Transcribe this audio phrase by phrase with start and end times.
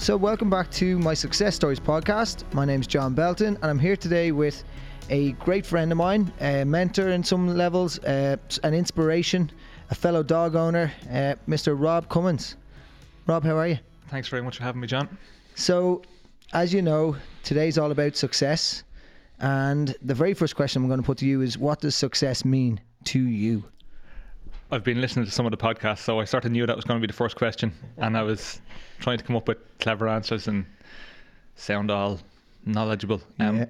[0.00, 2.44] So, welcome back to my Success Stories podcast.
[2.54, 4.62] My name's John Belton, and I'm here today with
[5.10, 9.50] a great friend of mine, a mentor in some levels, uh, an inspiration,
[9.90, 11.74] a fellow dog owner, uh, Mr.
[11.76, 12.54] Rob Cummins.
[13.26, 13.78] Rob, how are you?
[14.08, 15.18] Thanks very much for having me, John.
[15.56, 16.02] So,
[16.52, 18.84] as you know, today's all about success.
[19.40, 22.44] And the very first question I'm going to put to you is what does success
[22.44, 23.64] mean to you?
[24.70, 26.84] I've been listening to some of the podcasts, so I sort of knew that was
[26.84, 28.60] going to be the first question, and I was
[29.00, 30.66] trying to come up with clever answers and
[31.56, 32.20] sound all
[32.66, 33.22] knowledgeable.
[33.40, 33.66] Um, Yeah.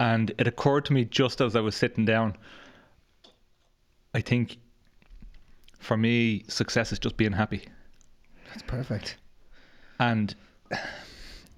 [0.00, 2.36] And it occurred to me just as I was sitting down.
[4.14, 4.58] I think
[5.80, 7.64] for me, success is just being happy,
[8.48, 9.16] That's perfect.
[9.98, 10.36] and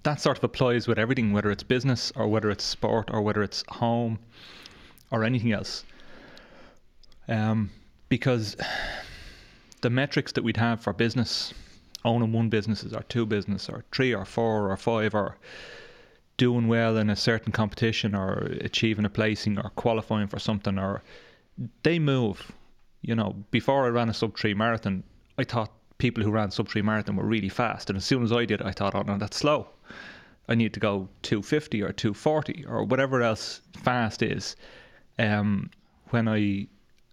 [0.05, 3.43] that sort of applies with everything, whether it's business or whether it's sport or whether
[3.43, 4.19] it's home
[5.11, 5.85] or anything else.
[7.29, 7.71] Um,
[8.11, 8.57] because
[9.81, 11.55] the metrics that we'd have for business,
[12.05, 15.39] owning one businesses or two business or three or four or five or
[16.37, 21.03] doing well in a certain competition or achieving a placing or qualifying for something or
[21.83, 22.53] they move.
[23.03, 25.05] You know, before I ran a sub three marathon,
[25.39, 27.89] I thought people who ran sub three marathon were really fast.
[27.89, 29.69] And as soon as I did, I thought, oh no, that's slow.
[30.49, 34.57] I need to go 250 or 240 or whatever else fast is.
[35.19, 35.71] Um,
[36.09, 36.67] when I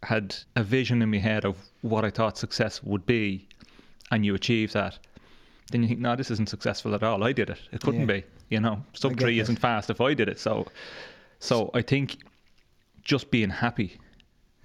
[0.08, 3.46] had a vision in my head of what I thought success would be,
[4.10, 4.98] and you achieve that,
[5.72, 7.26] then you think, no, this isn't successful at all.
[7.26, 7.60] I did it.
[7.74, 8.20] It couldn't Yeah.
[8.22, 8.24] be.
[8.50, 10.40] You know, sub three isn't fast if I did it.
[10.40, 10.66] So,
[11.40, 12.18] so I think
[13.04, 13.98] just being happy.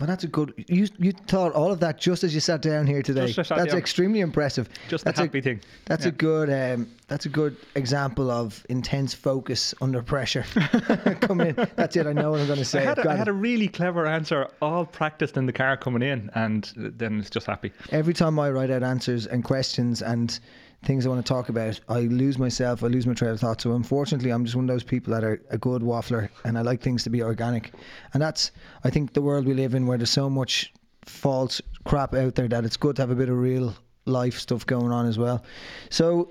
[0.01, 0.53] Well, that's a good.
[0.57, 3.27] You you thought all of that just as you sat down here today.
[3.27, 3.79] Just I sat that's down.
[3.79, 4.69] extremely impressive.
[4.89, 5.61] Just that's the happy a, thing.
[5.85, 6.09] That's Yeah.
[6.09, 6.51] a good.
[6.51, 10.43] Um, that's a good example of intense focus under pressure.
[11.20, 11.55] Come in.
[11.77, 12.07] That's it.
[12.07, 12.87] I know what I'm going to say.
[12.87, 16.31] I've a, I had a really clever answer, all practiced in the car coming in,
[16.35, 17.70] and then it's just happy.
[17.91, 20.41] Every time I write out answers and questions and
[20.83, 22.83] things I want to talk about, I lose myself.
[22.83, 23.61] I lose my trail of thought.
[23.61, 26.62] So unfortunately, I'm just one of those people that are a good waffler, and I
[26.62, 27.73] like things to be organic.
[28.14, 28.51] And that's,
[28.84, 30.73] I think, the world we live in, where there's so much
[31.05, 33.74] false crap out there that it's good to have a bit of real
[34.07, 35.45] life stuff going on as well.
[35.90, 36.29] So.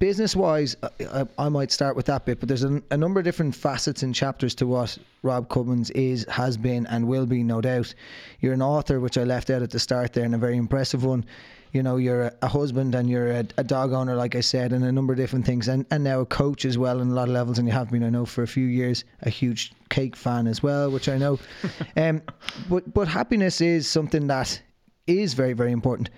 [0.00, 0.76] Business wise,
[1.10, 4.02] I, I, might start with that bit, but there's a, a number of different facets
[4.02, 7.94] and chapters to what Rob Cummins is, has been, and will be, no doubt.
[8.40, 11.06] You're an author, which I left out at the start there, and a very impressive
[11.06, 11.24] one.
[11.72, 14.72] You know, you're a, a husband and you're a, a dog owner, like I said,
[14.72, 17.14] and a number of different things, and, and now a coach as well in a
[17.14, 19.72] lot of levels, and you have been, I know, for a few years, a huge
[19.88, 21.38] cake fan as well, which I know.
[21.96, 22.22] um,
[22.68, 24.60] but but happiness is something that
[25.06, 26.10] is very very important,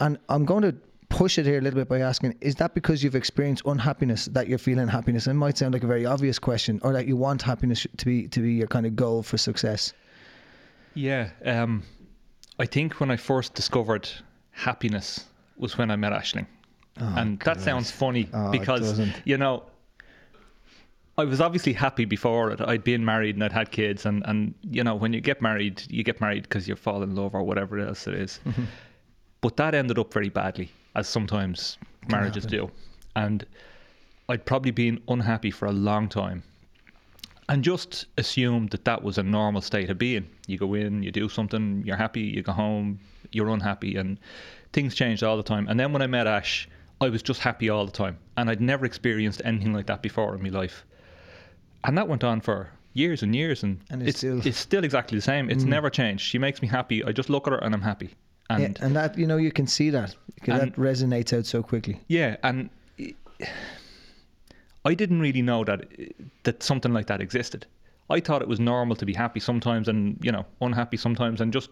[0.00, 0.74] and I'm going to
[1.10, 4.48] push it here a little bit by asking is that because you've experienced unhappiness that
[4.48, 7.40] you're feeling happiness it might sound like a very obvious question or that you want
[7.40, 9.92] happiness to be to be your kind of goal for success
[10.94, 11.82] Yeah, um,
[12.58, 14.08] I think when I first discovered
[14.54, 15.26] happiness
[15.56, 16.46] was when I met Ashling,
[16.96, 19.64] and that sounds funny Oh, because you know
[21.16, 22.60] I was obviously happy before it.
[22.60, 25.82] I'd been married and I'd had kids, and and you know when you get married,
[25.90, 28.40] you get married because you fall in love or whatever else it is.
[28.46, 28.64] Mm-hmm.
[29.40, 31.76] But that ended up very badly, as sometimes
[32.08, 32.70] marriages do,
[33.14, 33.44] and
[34.28, 36.42] I'd probably been unhappy for a long time
[37.48, 40.26] and just assumed that that was a normal state of being.
[40.46, 42.98] You go in, you do something, you're happy, you go home,
[43.32, 44.18] you're unhappy, and
[44.72, 45.66] things changed all the time.
[45.68, 46.68] And then when I met Ash,
[47.00, 50.34] I was just happy all the time, and I'd never experienced anything like that before
[50.34, 50.84] in my life.
[51.84, 54.46] And that went on for years and years, and, And it's it's still- Mm.
[54.46, 55.50] it's still exactly the same.
[55.50, 56.22] It's never changed.
[56.24, 57.04] She makes me happy.
[57.04, 58.10] I just look at her and I'm happy.
[58.50, 60.14] And yeah, and that you know you can see that
[60.46, 62.68] that resonates out so quickly yeah, and
[64.84, 65.86] I didn't really know that
[66.42, 67.66] that something like that existed.
[68.10, 71.52] I thought it was normal to be happy sometimes and you know unhappy sometimes and
[71.52, 71.70] just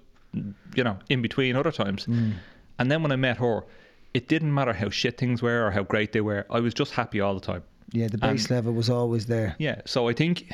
[0.75, 2.07] you know in between other times.
[2.07, 2.33] Mm.
[2.79, 3.65] And then when I met her,
[4.15, 6.47] it didn't matter how shit things were or how great they were.
[6.51, 7.63] I was just happy all the time.
[7.93, 10.51] yeah the base And- level was always there Yeah, so I think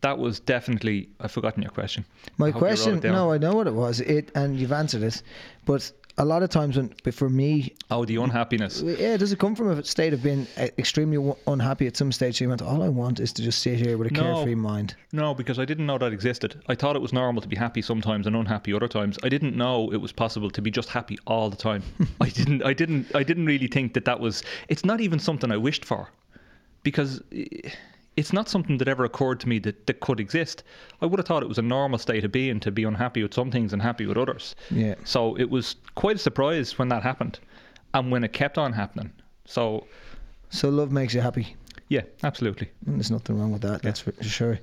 [0.00, 2.04] that was definitely I've forgotten your question.
[2.36, 4.00] My question, no, I know what it was.
[4.00, 5.22] It and you've answered it,
[5.64, 8.80] but a lot of times when, but for me, Oh, the unhappiness.
[8.82, 12.40] yeah, does it come from a state of being uh, extremely unhappy at some stage?
[12.40, 14.22] You went, all I want is to just sit here with a No.
[14.22, 14.94] carefree mind.
[15.12, 16.60] No, because I didn't know that existed.
[16.68, 19.18] I thought it was normal to be happy sometimes and unhappy other times.
[19.24, 21.82] I didn't know it was possible to be just happy all the time.
[22.20, 22.62] I didn't.
[22.62, 23.06] I didn't.
[23.14, 24.42] I didn't really think that that was.
[24.68, 26.10] It's not even something I wished for,
[26.84, 27.70] because eh,
[28.16, 30.62] it's not something that ever occurred to me that, that could exist.
[31.02, 33.34] I would have thought it was a normal state of being to be unhappy with
[33.34, 34.54] some things and happy with others.
[34.70, 34.94] Yeah.
[35.04, 37.38] So it was quite a surprise when that happened,
[37.92, 39.10] and when it kept on happening.
[39.46, 39.86] So
[40.50, 41.56] So love makes you happy.
[41.88, 42.70] yeah, absolutely.
[42.86, 43.82] And there's nothing wrong with that.
[43.82, 44.58] That's for sure.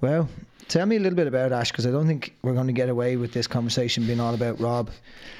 [0.00, 0.28] Well,
[0.68, 2.88] tell me a little bit about Ash because I don't think we're going to get
[2.88, 4.90] away with this conversation being all about Rob.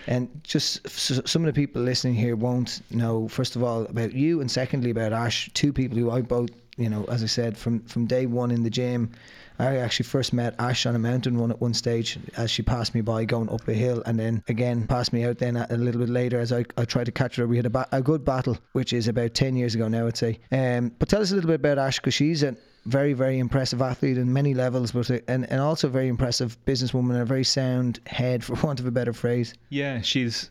[0.06, 4.12] And just s- some of the people listening here won't know, first of all, about
[4.12, 5.50] you, and secondly, about Ash.
[5.55, 8.62] Two people who I both, you know, as I said, from, from day one in
[8.62, 9.12] the gym.
[9.59, 12.93] I actually first met Ash on a mountain run at one stage as she passed
[12.93, 16.00] me by going up a hill and then again passed me out then a little
[16.00, 17.47] bit later as I, I tried to catch her.
[17.47, 20.17] We had a, ba- a good battle, which is about 10 years ago now, I'd
[20.17, 20.41] say.
[20.50, 22.56] Um, but tell us a little bit about Ash because she's a
[22.87, 26.59] very, very impressive athlete in many levels, but a, and, and also a very impressive
[26.67, 29.55] businesswoman and a very sound head, for want of a better phrase.
[29.69, 30.50] Yeah, she's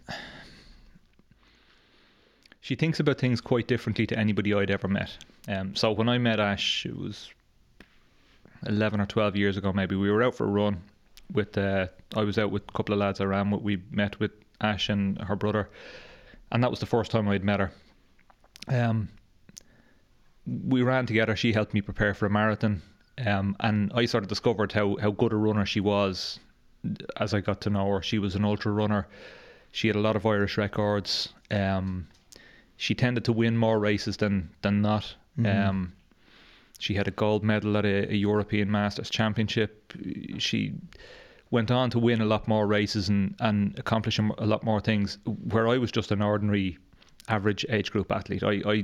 [2.61, 5.17] she thinks about things quite differently to anybody I'd ever met.
[5.47, 7.29] Um, so when I met Ash, it was
[8.65, 9.95] eleven or twelve years ago, maybe.
[9.95, 10.81] We were out for a run
[11.31, 11.57] with.
[11.57, 13.61] Uh, I was out with a couple of lads I ran with.
[13.61, 14.31] We met with
[14.61, 15.69] Ash and her brother,
[16.51, 17.71] and that was the first time I'd met her.
[18.67, 19.09] Um,
[20.45, 21.35] we ran together.
[21.35, 22.81] She helped me prepare for a marathon,
[23.25, 26.39] um, and I sort of discovered how how good a runner she was
[27.17, 28.01] as I got to know her.
[28.01, 29.07] She was an ultra runner.
[29.71, 31.29] She had a lot of Irish records.
[31.49, 32.07] Um,
[32.77, 35.15] she tended to win more races than than not.
[35.37, 35.93] Um,
[36.79, 39.93] she had a gold medal at a, a European Masters Championship.
[40.37, 40.73] She
[41.49, 45.17] went on to win a lot more races and, and accomplish a lot more things.
[45.25, 46.77] Where I was just an ordinary,
[47.29, 48.43] average age group athlete.
[48.43, 48.83] I, I,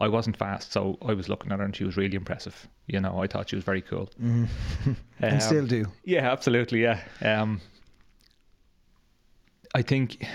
[0.00, 2.66] I wasn't fast, so I was looking at her and she was really impressive.
[2.86, 4.10] You know, I thought she was very cool.
[4.20, 4.48] and
[5.22, 5.86] Um, still do.
[6.04, 6.82] Yeah, absolutely.
[6.82, 7.00] Yeah.
[7.22, 7.60] Um,
[9.74, 10.26] I think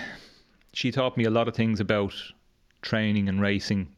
[0.72, 2.14] she taught me a lot of things about
[2.82, 3.88] training and racing,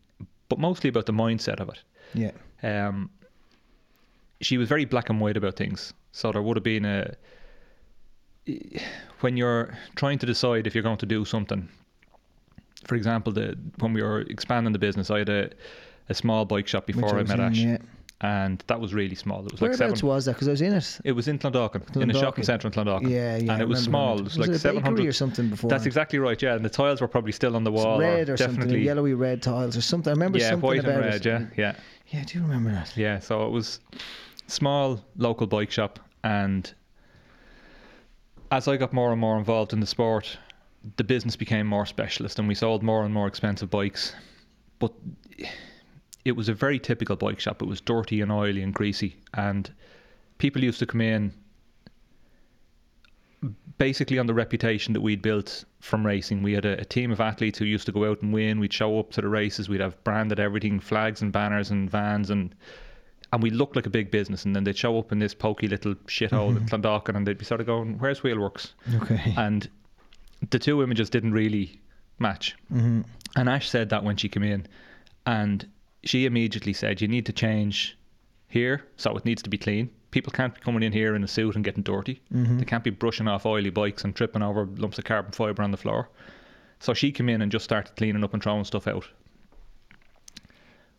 [0.48, 1.82] but mostly about the mindset of it.
[2.14, 2.32] Yeah.
[2.62, 3.10] Um,
[4.40, 5.92] she was very black and white about things.
[6.12, 7.14] So there would have been a
[9.20, 11.68] when you're trying to decide if you're going to do something.
[12.84, 15.50] For example, the when we were expanding the business, I had a,
[16.08, 17.78] a small bike shop Which before I met Ash, Yeah.
[18.22, 19.44] And that was really small.
[19.44, 19.98] It was like seven.
[20.06, 20.32] was that?
[20.32, 20.98] Because I was in it.
[21.04, 23.10] It was in Clondalkin, in a shopping centre in Clondalkin.
[23.10, 23.40] Yeah, yeah.
[23.42, 24.18] And I it was small.
[24.18, 25.68] It was, Was like bakery 700 or something before?
[25.68, 26.40] That's exactly right.
[26.40, 27.98] Yeah, and the tiles were probably still on the wall.
[27.98, 28.62] red or definitely.
[28.62, 30.10] something, yellowy red tiles or something.
[30.10, 31.14] I remember yeah, something white and red.
[31.14, 31.26] it.
[31.26, 31.76] Yeah, yeah,
[32.08, 32.96] Yeah, I do remember that.
[32.96, 33.18] yeah.
[33.18, 33.80] So it was
[34.46, 36.72] small local bike shop, and
[38.50, 40.38] as I got more and more involved in the sport,
[40.96, 44.14] the business became more specialist, and we sold more and more expensive bikes.
[44.78, 44.92] But
[46.26, 47.62] it was a very typical bike shop.
[47.62, 49.70] It was dirty and oily and greasy, and
[50.38, 51.32] people used to come in
[53.78, 56.42] basically on the reputation that we'd built from racing.
[56.42, 58.58] We had a, a team of athletes who used to go out and win.
[58.58, 59.68] We'd show up to the races.
[59.68, 62.54] We'd have branded everything, flags and banners and vans, and
[63.32, 64.44] and we looked like a big business.
[64.44, 67.44] And then they'd show up in this pokey little shithole in Clondalkin, and they'd be
[67.44, 69.34] sort of going, "Where's Wheelworx?" Okay.
[69.36, 69.68] And
[70.50, 71.80] the two images didn't really
[72.18, 72.56] match.
[72.68, 73.02] hmm
[73.36, 74.66] And Ash said that when she came in,
[75.24, 75.68] and
[76.06, 77.96] she immediately said, "You need to change
[78.48, 79.90] here, so it needs to be clean.
[80.12, 82.22] People can't be coming in here in a suit and getting dirty.
[82.32, 82.58] Mm-hmm.
[82.58, 85.70] They can't be brushing off oily bikes and tripping over lumps of carbon fibre on
[85.72, 86.08] the floor."
[86.78, 89.06] So she came in and just started cleaning up and throwing stuff out.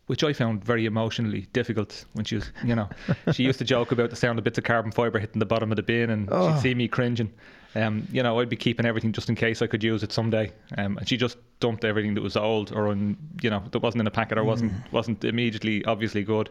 [0.06, 2.88] Which I found very emotionally difficult when she was, you know,
[3.32, 5.70] she used to joke about the sound of bits of carbon fibre hitting the bottom
[5.70, 6.54] of the bin and Oh.
[6.54, 7.30] she'd see me cringing.
[7.74, 10.52] Um, you know, I'd be keeping everything just in case I could use it someday.
[10.76, 14.00] Um, and she just dumped everything that was old or, in, you know, that wasn't
[14.00, 16.50] in a packet or wasn't wasn't immediately obviously good.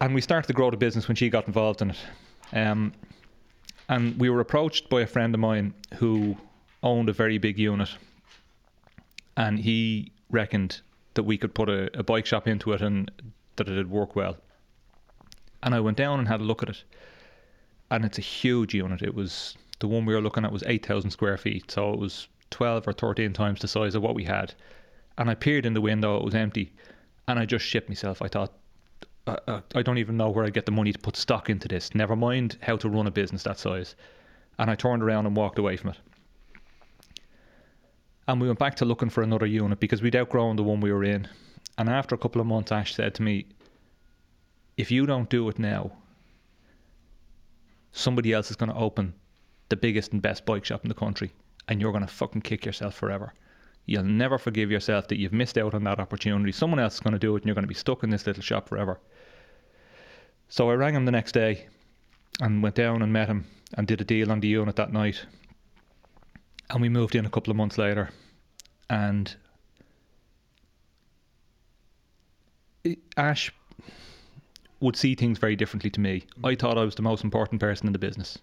[0.00, 1.98] And we started to grow the business when she got involved in it.
[2.52, 2.92] Um,
[3.88, 6.36] and we were approached by a friend of mine who
[6.82, 7.90] owned a very big unit,
[9.36, 10.80] and he reckoned
[11.14, 13.10] that we could put a, a bike shop into it and
[13.56, 14.36] that it'd work well.
[15.62, 16.84] And I went down and had a look at it,
[17.90, 19.02] and it's a huge unit.
[19.02, 21.98] It was the one we were looking at was eight thousand square feet, so it
[21.98, 24.54] was twelve or thirteen times the size of what we had.
[25.16, 26.72] And I peered in the window; it was empty,
[27.26, 28.22] and I just shit myself.
[28.22, 28.52] I thought,
[29.26, 31.68] I, I, I don't even know where I get the money to put stock into
[31.68, 31.94] this.
[31.94, 33.94] Never mind how to run a business that size.
[34.58, 35.98] And I turned around and walked away from it.
[38.26, 40.92] And we went back to looking for another unit because we'd outgrown the one we
[40.92, 41.28] were in.
[41.78, 43.46] And after a couple of months, Ash said to me,
[44.76, 45.92] If you don't do it now,
[47.92, 49.14] somebody else is going to open
[49.68, 51.32] the biggest and best bike shop in the country
[51.68, 53.34] and you're going to fucking kick yourself forever.
[53.86, 56.52] You'll never forgive yourself that you've missed out on that opportunity.
[56.52, 58.26] Someone else is going to do it and you're going to be stuck in this
[58.26, 59.00] little shop forever.
[60.48, 61.66] So I rang him the next day
[62.40, 65.24] and went down and met him and did a deal on the unit that night.
[66.70, 68.10] And we moved in a couple of months later.
[68.90, 69.34] And
[72.84, 73.52] eh, Ash
[74.80, 76.24] would see things very differently to me.
[76.44, 78.38] I thought I was the most important person in the business.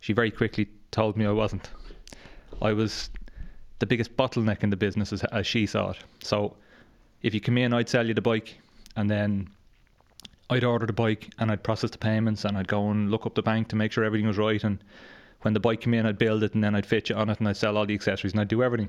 [0.00, 1.68] She very quickly told me I wasn't.
[2.62, 3.10] I was
[3.78, 5.98] the biggest bottleneck in the business as, as she saw it.
[6.20, 6.56] So
[7.22, 8.56] if you come in, I'd sell you the bike,
[8.96, 9.48] and then
[10.48, 13.34] I'd order the bike and I'd process the payments and I'd go and look up
[13.34, 14.62] the bank to make sure everything was right.
[14.62, 14.78] And
[15.42, 17.38] when the bike came in, I'd build it and then I'd fit you on it
[17.38, 18.88] and I'd sell all the accessories and I'd do everything.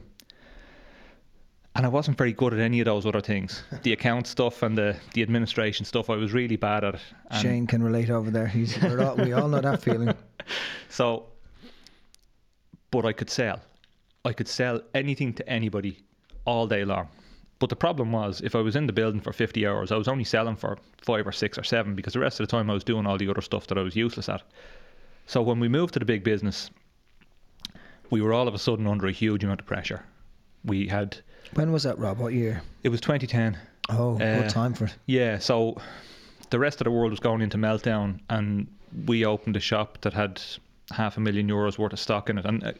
[1.77, 3.63] And I wasn't very good at any of those other things.
[3.83, 6.99] the account stuff and the, the administration stuff, I was really bad at
[7.39, 8.47] Shane can relate over there.
[8.47, 10.13] He's we're all, we all know that feeling.
[10.89, 11.25] So,
[12.89, 13.59] but I could sell.
[14.23, 15.99] I could sell anything to anybody
[16.45, 17.09] all day long.
[17.59, 20.07] But the problem was, if I was in the building for 50 hours, I was
[20.07, 22.73] only selling for five or six or seven because the rest of the time I
[22.73, 24.41] was doing all the other stuff that I was useless at.
[25.25, 26.71] So when we moved to the big business,
[28.09, 30.03] we were all of a sudden under a huge amount of pressure.
[30.63, 31.17] We had,
[31.53, 32.17] When was that, Rob?
[32.19, 32.61] What year?
[32.83, 33.57] it was 2010.
[33.89, 34.95] Oh, Uh, good time for it.
[35.05, 35.77] Yeah, so
[36.49, 38.67] the rest of the world was going into meltdown, and
[39.05, 40.41] we opened a shop that had
[40.91, 42.73] half a million euros worth of stock in it, and uh,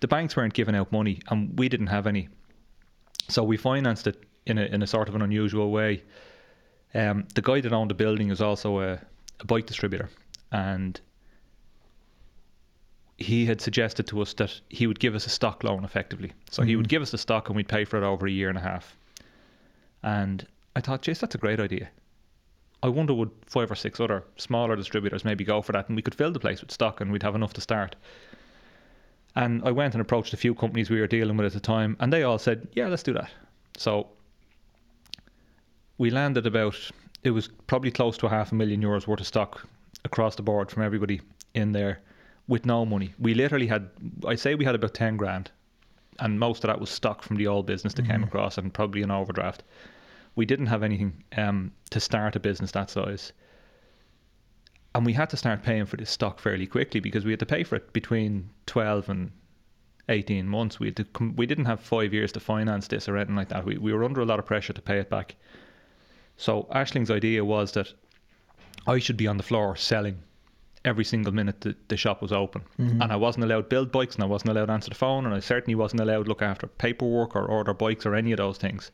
[0.00, 2.28] the banks weren't giving out money, and we didn't have any.
[3.28, 6.02] So we financed it in a in a sort of an unusual way.
[6.94, 8.98] Um, the guy that owned the building is also a,
[9.40, 10.08] a bike distributor,
[10.52, 11.00] and
[13.20, 16.32] he had suggested to us that he would give us a stock loan effectively.
[16.50, 16.88] So he would mm-hmm.
[16.88, 18.96] give us the stock, and we'd pay for it over a year and a half.
[20.02, 21.90] And I thought, jeez, that's a great idea.
[22.82, 26.02] I wonder would five or six other smaller distributors maybe go for that, and we
[26.02, 27.94] could fill the place with stock, and we'd have enough to start.
[29.36, 31.98] And I went and approached a few companies we were dealing with at the time,
[32.00, 33.30] and they all said, "Yeah, let's do that."
[33.76, 34.08] So
[35.98, 36.76] we landed about
[37.22, 39.68] it was probably close to a half a million euros worth of stock
[40.06, 41.20] across the board from everybody
[41.52, 42.00] in there
[42.50, 43.14] with no money.
[43.18, 43.88] We literally had,
[44.26, 45.50] I say, we had about ten grand,
[46.18, 49.00] and most of that was stock from the old business that came across, and probably
[49.00, 49.62] an overdraft
[50.36, 53.32] we didn't have anything um, to start a business that size.
[54.94, 57.46] And we had to start paying for this stock fairly quickly because we had to
[57.46, 59.30] pay for it between 12 and
[60.08, 60.80] 18 months.
[60.80, 63.50] We, had to com- we didn't have five years to finance this or anything like
[63.50, 63.64] that.
[63.64, 65.36] We, we were under a lot of pressure to pay it back.
[66.36, 67.92] So Ashling's idea was that
[68.86, 70.22] I should be on the floor selling
[70.84, 72.62] every single minute that the shop was open.
[72.78, 73.02] Mm-hmm.
[73.02, 75.26] And I wasn't allowed to build bikes and I wasn't allowed to answer the phone
[75.26, 78.38] and I certainly wasn't allowed to look after paperwork or order bikes or any of
[78.38, 78.90] those things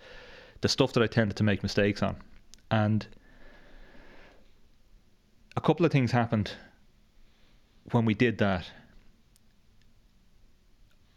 [0.61, 2.17] the stuff that I tended to make mistakes on.
[2.71, 3.07] And
[5.57, 6.53] a couple of things happened
[7.93, 8.67] when we did that.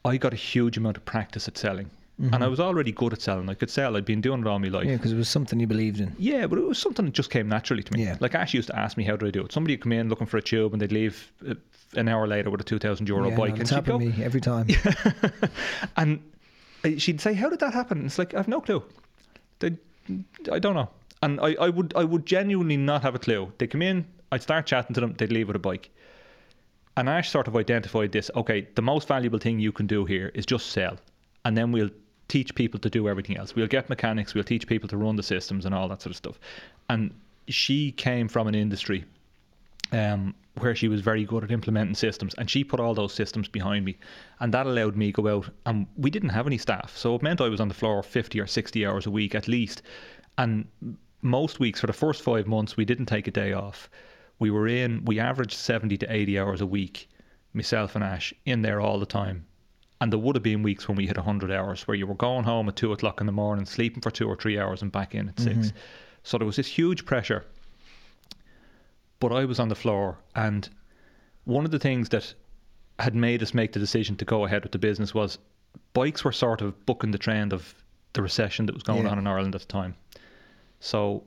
[0.05, 1.89] I got a huge amount of practice at selling.
[2.21, 3.49] And I was already good at selling.
[3.49, 3.95] I could sell.
[3.95, 4.85] I'd been doing it all my life.
[4.85, 6.13] Yeah, because it was something you believed in.
[6.19, 8.03] Yeah, but it was something that just came naturally to me.
[8.03, 8.17] Yeah.
[8.19, 9.53] Like Ash used to ask me, how do I do it?
[9.53, 11.53] Somebody would come in looking for a tube and they'd leave uh,
[11.95, 13.49] an hour later with a 2,000 euro yeah, bike.
[13.49, 14.67] no, and it's happened to me every time.
[15.97, 16.21] and
[16.97, 18.83] she'd say, "How did that happen?" It's like I have no clue.
[19.59, 19.77] They,
[20.51, 20.89] I don't know.
[21.21, 23.51] And I, I would I would genuinely not have a clue.
[23.57, 25.89] They come in, I'd start chatting to them, they'd leave with a bike.
[26.97, 28.29] And Ash sort of identified this.
[28.35, 30.97] Okay, the most valuable thing you can do here is just sell,
[31.45, 31.89] and then we'll
[32.29, 33.55] teach people to do everything else.
[33.55, 36.15] We'll get mechanics, we'll teach people to run the systems and all that sort of
[36.15, 36.39] stuff.
[36.87, 37.13] And
[37.47, 39.03] she came from an industry
[39.91, 43.47] um, where she was very good at implementing systems, and she put all those systems
[43.47, 43.97] behind me,
[44.39, 45.49] and that allowed me to go out.
[45.65, 48.39] And we didn't have any staff, so it meant I was on the floor fifty
[48.39, 49.81] or sixty hours a week at least.
[50.37, 50.67] And
[51.21, 53.89] most weeks for the first five months, we didn't take a day off.
[54.37, 55.03] We were in.
[55.05, 57.09] We averaged seventy to eighty hours a week,
[57.53, 59.45] myself and Ash, in there all the time.
[60.01, 62.45] And there would have been weeks when we hit 100 hours where you were going
[62.45, 65.13] home at two o'clock in the morning, sleeping for two or three hours, and back
[65.13, 65.77] in at 6 mm-hmm.
[66.23, 67.45] So there was this huge pressure
[69.19, 70.67] but I was on the floor, and
[71.43, 72.33] one of the things that
[72.99, 75.37] had made us make the decision to go ahead with the business was
[75.93, 77.73] bikes were sort of booking the trend of
[78.13, 79.11] the recession that was going Yeah.
[79.11, 79.95] on in Ireland at the time.
[80.79, 81.23] So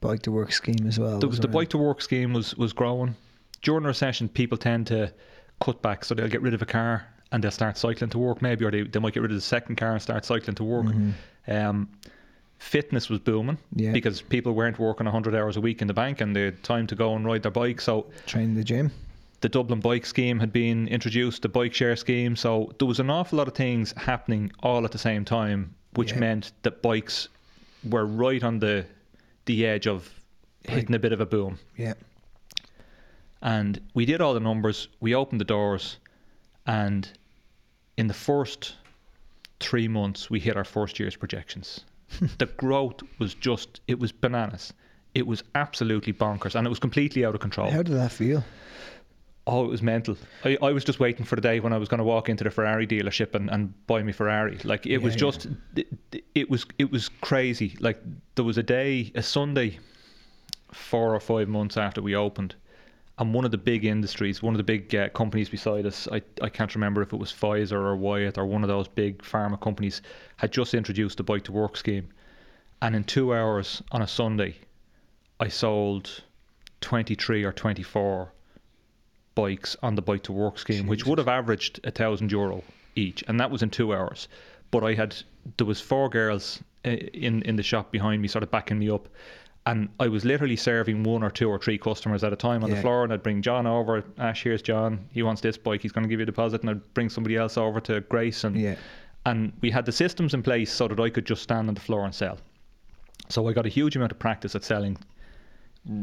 [0.00, 1.18] Bike to work scheme as well.
[1.18, 1.52] the, was the around.
[1.54, 3.14] bike to work scheme was was growing
[3.62, 4.28] during a recession.
[4.28, 5.12] People tend to
[5.60, 8.40] cut back, so they'll get rid of a car and they'll start cycling to work,
[8.42, 10.64] maybe, or they, they might get rid of the second car and start cycling to
[10.64, 10.86] work.
[11.48, 11.88] Um,
[12.58, 13.80] fitness was booming Mm-hmm.
[13.80, 13.92] Yeah.
[13.92, 16.86] because people weren't working 100 hours a week in the bank and they had time
[16.86, 17.80] to go and ride their bike.
[17.80, 18.92] So Train in the gym.
[19.40, 22.36] the Dublin bike scheme had been introduced, the bike share scheme.
[22.36, 26.12] So there was an awful lot of things happening all at the same time, which
[26.12, 26.20] Yeah.
[26.20, 27.28] meant that bikes
[27.90, 28.86] were right on the
[29.46, 30.08] the edge of
[30.64, 31.58] hitting a bit of a boom.
[31.76, 31.94] Yeah.
[33.40, 35.96] And we did all the numbers, we opened the doors,
[36.64, 37.08] and
[37.96, 38.76] in the first
[39.60, 41.84] three months, we hit our first year's projections.
[42.38, 44.72] the growth was just, it was bananas.
[45.14, 47.70] It was absolutely bonkers, and it was completely out of control.
[47.70, 48.42] How did that feel?
[49.46, 50.16] Oh, it was mental.
[50.44, 52.44] I, I was just waiting for the day when I was going to walk into
[52.44, 54.58] the Ferrari dealership and, and buy me Ferrari.
[54.62, 55.88] Like it was Yeah, just, it,
[56.34, 57.76] it was it was crazy.
[57.80, 58.00] Like
[58.36, 59.80] there was a day, a Sunday,
[60.70, 62.54] four or five months after we opened,
[63.22, 66.22] and one of the big industries, one of the big uh, companies beside us, I,
[66.40, 69.60] I can't remember if it was Pfizer or Wyeth or one of those big pharma
[69.60, 70.02] companies,
[70.38, 72.08] had just introduced the bike to work scheme,
[72.82, 74.56] and in two hours on a Sunday,
[75.38, 76.24] I sold
[76.80, 78.32] 23 or 24
[79.36, 82.64] bikes on the bike to work scheme, which would have averaged a thousand euro
[82.96, 84.26] each, and that was in two hours.
[84.72, 85.14] But I had
[85.58, 88.90] there was four girls uh, in in the shop behind me, sort of backing me
[88.90, 89.08] up,
[89.66, 92.70] and I was literally serving one or two or three customers at a time on
[92.70, 92.76] Yeah.
[92.76, 94.02] the floor, and I'd bring John over.
[94.18, 95.06] Ash, here's John.
[95.12, 95.82] He wants this bike.
[95.82, 98.44] He's going to give you a deposit, and I'd bring somebody else over to Grace,
[98.44, 98.74] and Yeah.
[99.24, 101.80] and we had the systems in place so that I could just stand on the
[101.80, 102.38] floor and sell.
[103.28, 104.98] So I got a huge amount of practice at selling,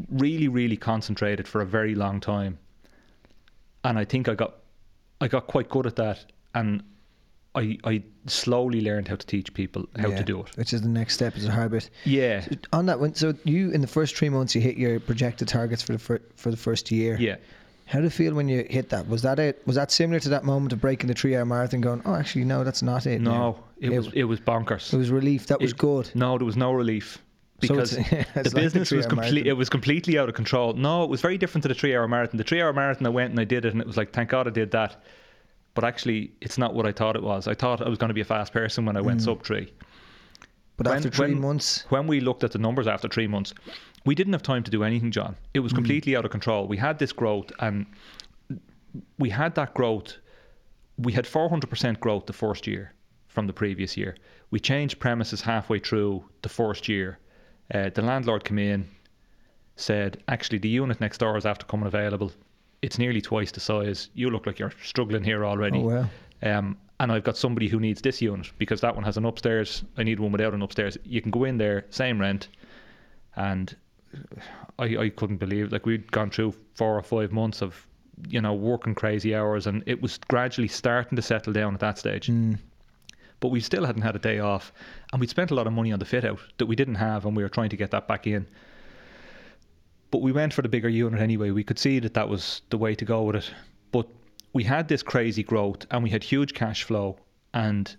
[0.09, 2.57] really, really concentrated for a very long time,
[3.83, 4.55] and I think I got,
[5.19, 6.81] I got quite good at that, and
[7.59, 10.17] I I slowly learned how to teach people how Yeah.
[10.17, 10.55] to do it.
[10.57, 11.89] Which is the next step, is a hard bit.
[12.05, 15.47] Yeah, On that one, so you in the first three months you hit your projected
[15.47, 17.17] targets for the fir- for the first year.
[17.19, 17.35] yeah.
[17.85, 19.07] How did it feel when you hit that?
[19.07, 19.63] Was that it?
[19.65, 21.81] Was that similar to that moment of breaking the three-hour marathon?
[21.81, 23.19] Going, oh, actually, no, that's not it.
[23.19, 24.93] now." No, it, was it was bonkers.
[24.93, 25.47] It was relief.
[25.47, 26.11] That was good.
[26.13, 27.17] No, there was no relief
[27.63, 29.47] So because it's- it's like the the business was complete.
[29.47, 30.73] It was completely out of control.
[30.73, 32.37] No, it was very different to the three-hour marathon.
[32.37, 34.45] The three-hour marathon, I went and I did it, and it was like, thank God
[34.47, 35.03] I did that.
[35.75, 37.47] But actually, it's not what I thought it was.
[37.47, 39.05] I thought I was going to be a fast person when I Mm.
[39.05, 39.71] went sub three.
[40.77, 43.53] But when- after three when- months, When we looked at the numbers after three months,
[44.05, 45.35] we didn't have time to do anything, John.
[45.53, 45.63] It Mm.
[45.63, 46.67] was completely out of control.
[46.67, 47.85] We had this growth, and
[49.17, 50.13] we had that growth.
[50.97, 52.93] We had 400% growth the first year
[53.27, 54.15] from the previous year.
[54.51, 57.19] We changed premises halfway through the first year.
[57.73, 58.89] Uh, the landlord came in,
[59.75, 62.31] said, actually, the unit next door is after coming available.
[62.81, 64.09] It's nearly twice the size.
[64.13, 65.79] You look like you're struggling here already.
[65.79, 66.09] oh well.
[66.41, 69.83] Um, and I've got somebody who needs this unit because that one has an upstairs.
[69.97, 70.97] I need one without an upstairs.
[71.03, 72.49] You can go in there, same rent,
[73.35, 73.75] and
[74.77, 77.85] I, I couldn't believe like we'd gone through four or five months of
[78.27, 81.97] you know working crazy hours, and it was gradually starting to settle down at that
[81.97, 82.27] stage.
[82.27, 82.57] Mm.
[83.39, 84.73] But we still hadn't had a day off,
[85.13, 87.25] and we'd spent a lot of money on the fit out that we didn't have,
[87.25, 88.45] and we were trying to get that back in.
[90.11, 91.51] But we went for the bigger unit anyway.
[91.51, 93.51] We could see that that was the way to go with it.
[93.91, 94.07] But
[94.53, 97.17] we had this crazy growth, and we had huge cash flow,
[97.53, 97.95] and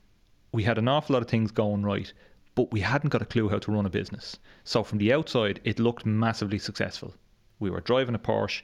[0.52, 2.12] we had an awful lot of things going right.
[2.54, 4.36] But we hadn't got a clue how to run a business.
[4.64, 7.14] So from the outside, it looked massively successful.
[7.60, 8.62] We were driving a Porsche.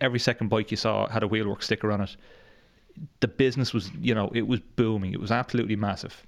[0.00, 2.16] Every second bike you saw had a wheelwork sticker on it
[3.20, 5.12] the business was, you know, it was booming.
[5.12, 6.26] It was absolutely massive.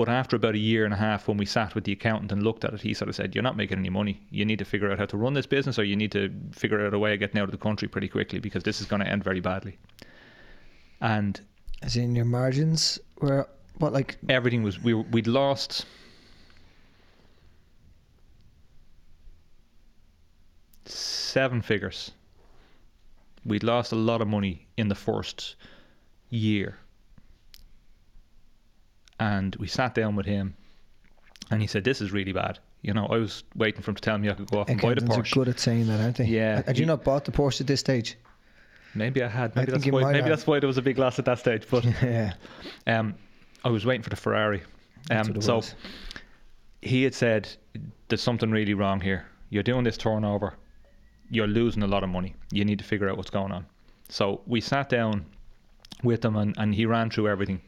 [0.00, 2.42] But after about a year and a half, when we sat with the accountant and
[2.42, 4.22] looked at it, he sort of said, "You're not making any money.
[4.30, 6.86] You need to figure out how to run this business, or you need to figure
[6.86, 9.00] out a way of getting out of the country pretty quickly because this is going
[9.00, 9.78] to end very badly."
[11.02, 11.38] And
[11.82, 15.84] As in your margins were what like everything was we we'd lost
[20.86, 22.12] seven figures.
[23.44, 25.56] We'd lost a lot of money in the first
[26.30, 26.78] year.
[29.20, 30.54] And we sat down with him
[31.50, 32.58] and he said, This is really bad.
[32.82, 34.80] You know, I was waiting for him to tell me I could go off and
[34.80, 35.34] buy the accountants are Porsche.
[35.34, 36.24] good at saying that, aren't they?
[36.24, 36.62] Yeah.
[36.66, 38.16] Had you not bought the Porsche at this stage?
[38.94, 39.54] Maybe I had.
[39.54, 40.28] Maybe think that's why maybe have.
[40.28, 41.64] that's why there was a big loss at that stage.
[41.70, 42.32] But yeah.
[42.86, 43.14] um,
[43.64, 44.62] I was waiting for the Ferrari.
[45.10, 45.74] Um, so was.
[46.82, 47.48] he had said,
[48.08, 49.26] "There's something really wrong here.
[49.50, 50.54] You're doing this turnover.
[51.30, 52.34] You're losing a lot of money.
[52.50, 53.66] You need to figure out what's going on."
[54.08, 55.24] So we sat down
[56.02, 57.60] with him, and, and he ran through everything.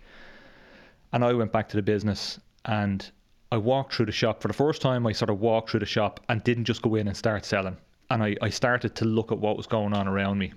[1.13, 3.09] And I went back to the business, and
[3.51, 5.07] I walked through the shop for the first time.
[5.07, 7.77] I sort of walked through the shop and didn't just go in and start selling.
[8.11, 10.53] And I, I started to look at what was going on around me.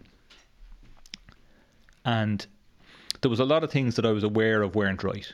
[2.05, 2.45] And
[3.21, 5.31] there was a lot of things that I was aware of weren't right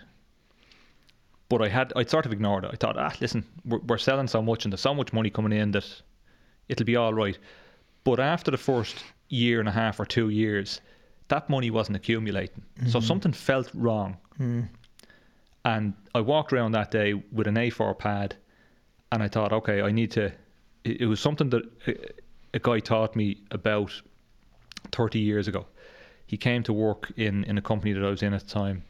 [1.51, 2.71] but I had I'd sort of ignored it.
[2.73, 5.51] I thought, ah, listen, we're, we're selling so much and there's so much money coming
[5.51, 5.86] in that
[6.69, 7.38] it'll be all right.
[8.05, 10.79] But after the first year and a half or two years,
[11.27, 12.63] that money wasn't accumulating.
[12.88, 14.17] So something felt wrong.
[14.39, 14.69] Mm.
[15.63, 18.36] And I walked around that day with an A4 pad,
[19.12, 20.32] and I thought, okay, I need to.
[20.84, 21.95] It, was something that a,
[22.56, 23.91] a guy taught me about
[24.91, 25.67] 30 years ago.
[26.26, 28.84] He came to work in, in a company that I was in at the time,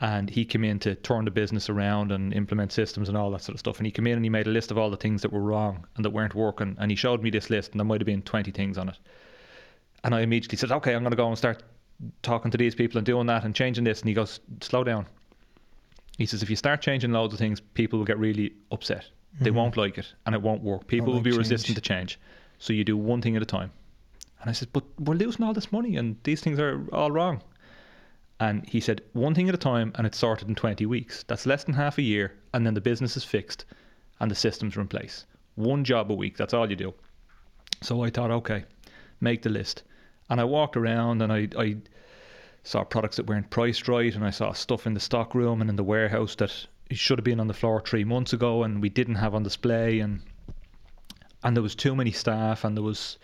[0.00, 3.42] and he came in to turn the business around and implement systems and all that
[3.42, 3.76] sort of stuff.
[3.76, 5.42] And he came in and he made a list of all the things that were
[5.42, 6.76] wrong and that weren't working.
[6.80, 8.98] And he showed me this list, and there might have been 20 things on it.
[10.02, 11.62] And I immediately said, okay, I'm going to go and start
[12.22, 14.00] talking to these people and doing that and changing this.
[14.00, 15.06] And he goes, slow down.
[16.18, 19.06] He says, if you start changing loads of things, people will get really upset.
[19.40, 19.54] They Mhm.
[19.54, 20.86] won't like it and it won't work.
[20.86, 21.38] People will like be change.
[21.38, 22.18] resistant to change.
[22.58, 23.70] So you do one thing at a time.
[24.40, 27.42] And I said, but we're losing all this money and these things are all wrong.
[28.40, 31.22] And he said, one thing at a time and it's sorted in 20 weeks.
[31.28, 32.34] That's less than half a year.
[32.52, 33.64] And then the business is fixed
[34.20, 35.26] and the systems are in place.
[35.54, 36.36] One job a week.
[36.36, 36.92] That's all you do.
[37.82, 38.64] So I thought, okay,
[39.20, 39.84] make the list.
[40.28, 41.76] And I walked around and I, I
[42.64, 45.68] saw products that weren't priced right, and I saw stuff in the stock room and
[45.68, 48.88] in the warehouse that should have been on the floor three months ago and we
[48.88, 50.00] didn't have on display.
[50.00, 50.20] And
[51.42, 53.18] and there was too many staff, and there was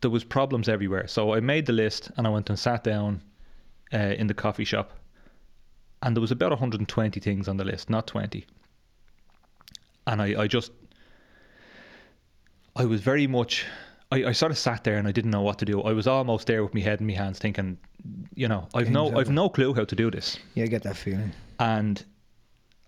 [0.00, 1.06] there was problems everywhere.
[1.06, 3.22] So I made the list, and I went and sat down
[3.92, 4.92] uh, in the coffee shop,
[6.02, 8.44] and there was about 120 things on the list, not 20.
[10.06, 10.72] And I, I just
[12.76, 13.64] I was very much.
[14.14, 15.82] I, I sort of sat there and I didn't know what to do.
[15.82, 17.78] I was almost there with my head in my hands, thinking,
[18.34, 20.38] you know, I've no, Game's I've no clue how to do this.
[20.54, 21.32] Yeah, I get that feeling.
[21.58, 22.04] And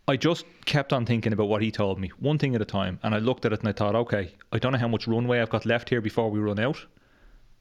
[0.08, 3.00] I just kept on thinking about what he told me, one thing at a time.
[3.02, 5.40] And I looked at it and I thought, okay, I don't know how much runway
[5.40, 6.84] I've got left here before we run out,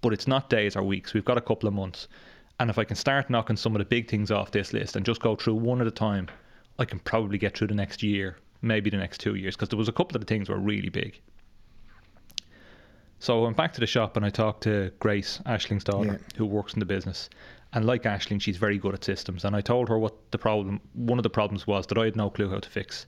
[0.01, 1.13] but it's not days or weeks.
[1.13, 2.07] We've got a couple of months.
[2.59, 5.05] And if I can start knocking some of the big things off this list and
[5.05, 6.27] just go through one at a time,
[6.77, 9.79] I can probably get through the next year, maybe the next two years, because there
[9.79, 11.19] was a couple of the things were really big.
[13.25, 16.37] So I went back to the shop and I talked to Grace, Ashling's daughter, Yeah.
[16.37, 17.27] who works in the business.
[17.73, 19.45] And like Ashling, she's very good at systems.
[19.45, 22.15] And I told her what the problem, one of the problems was that I had
[22.15, 23.07] no clue how to fix.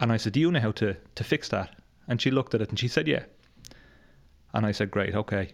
[0.00, 1.72] And I said, Do you know how to, to fix that?
[2.08, 3.26] And she looked at it and she said, Yeah.
[4.54, 5.52] And I said, Great, okay.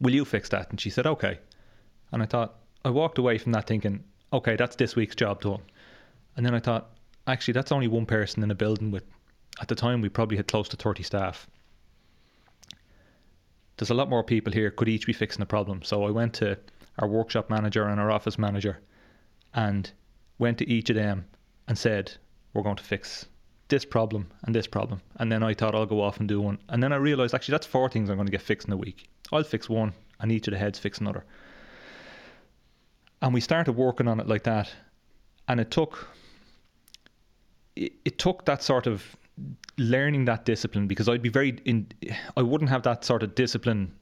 [0.00, 0.68] Will you fix that?
[0.70, 1.38] And she said, Okay.
[2.10, 4.02] And I thought, I walked away from that thinking,
[4.32, 5.62] Okay, that's this week's job done.
[6.36, 6.90] And then I thought,
[7.28, 9.04] actually, that's only one person in a building with,
[9.60, 11.46] at the time, we probably had close to 30 staff
[13.76, 15.82] there's a lot more people here could each be fixing a problem.
[15.82, 16.58] So i went to
[16.98, 18.78] our workshop manager and our office manager
[19.54, 19.90] and
[20.38, 21.26] went to each of them
[21.68, 22.12] and said
[22.52, 23.26] we're going to fix
[23.68, 25.00] this problem and this problem.
[25.16, 26.58] And then i thought i'll go off and do one.
[26.68, 28.76] And then i realized actually that's four things i'm going to get fixed in a
[28.76, 29.08] week.
[29.32, 31.24] I'll fix one and each of the heads fix another.
[33.22, 34.70] And we started working on it like that.
[35.48, 36.08] And it took
[37.74, 39.16] it, it took that sort of
[39.78, 41.86] learning that discipline because I'd be very in
[42.36, 43.92] I wouldn't have that sort of discipline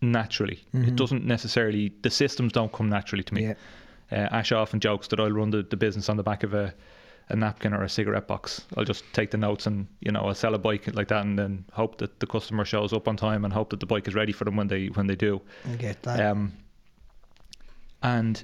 [0.00, 0.64] naturally.
[0.72, 3.46] It doesn't necessarily the systems don't come naturally to me.
[3.48, 3.54] Yeah.
[4.10, 6.72] Uh, Ash often jokes that I'll run the, the business on the back of a,
[7.28, 8.64] a napkin or a cigarette box.
[8.76, 11.38] I'll just take the notes and you know I'll sell a bike like that and
[11.38, 14.14] then hope that the customer shows up on time and hope that the bike is
[14.14, 15.40] ready for them when they when they do.
[15.70, 16.20] I get that.
[16.24, 16.52] Um,
[18.02, 18.42] and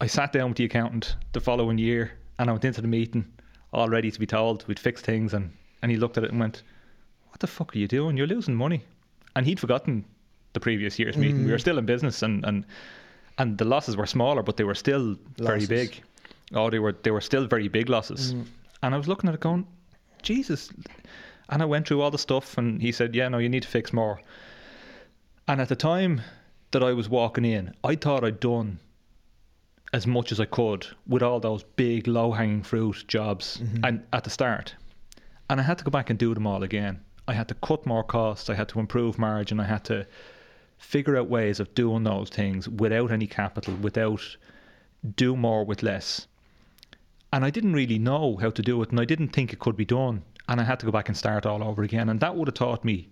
[0.00, 3.26] I sat down with the accountant the following year and I went into the meeting
[3.72, 5.52] all ready to be told we'd fix things and,
[5.82, 6.62] and he looked at it and went,
[7.28, 8.16] What the fuck are you doing?
[8.16, 8.84] You're losing money.
[9.36, 10.04] And he'd forgotten
[10.52, 11.44] the previous year's meeting.
[11.44, 11.60] We were mm.
[11.60, 12.64] still in business and, and
[13.38, 16.02] and the losses were smaller but they were still very big.
[16.52, 18.34] Oh they were they were still very big losses.
[18.34, 18.46] Mm.
[18.82, 19.66] And I was looking at it going,
[20.22, 20.70] Jesus
[21.50, 23.68] and I went through all the stuff and he said, Yeah, no, you need to
[23.68, 24.20] fix more.
[25.48, 26.20] And at the time
[26.70, 28.78] that I was walking in, I thought I'd done
[29.92, 33.84] as much as I could with all those big low hanging fruit jobs mm-hmm.
[33.84, 34.74] and at the start.
[35.48, 37.00] And I had to go back and do them all again.
[37.26, 40.06] I had to cut more costs, I had to improve margin, I had to
[40.78, 44.36] figure out ways of doing those things without any capital, without
[45.16, 46.26] do more with less.
[47.32, 49.76] And I didn't really know how to do it and I didn't think it could
[49.76, 50.22] be done.
[50.48, 52.08] And I had to go back and start all over again.
[52.08, 53.08] And that would have taught me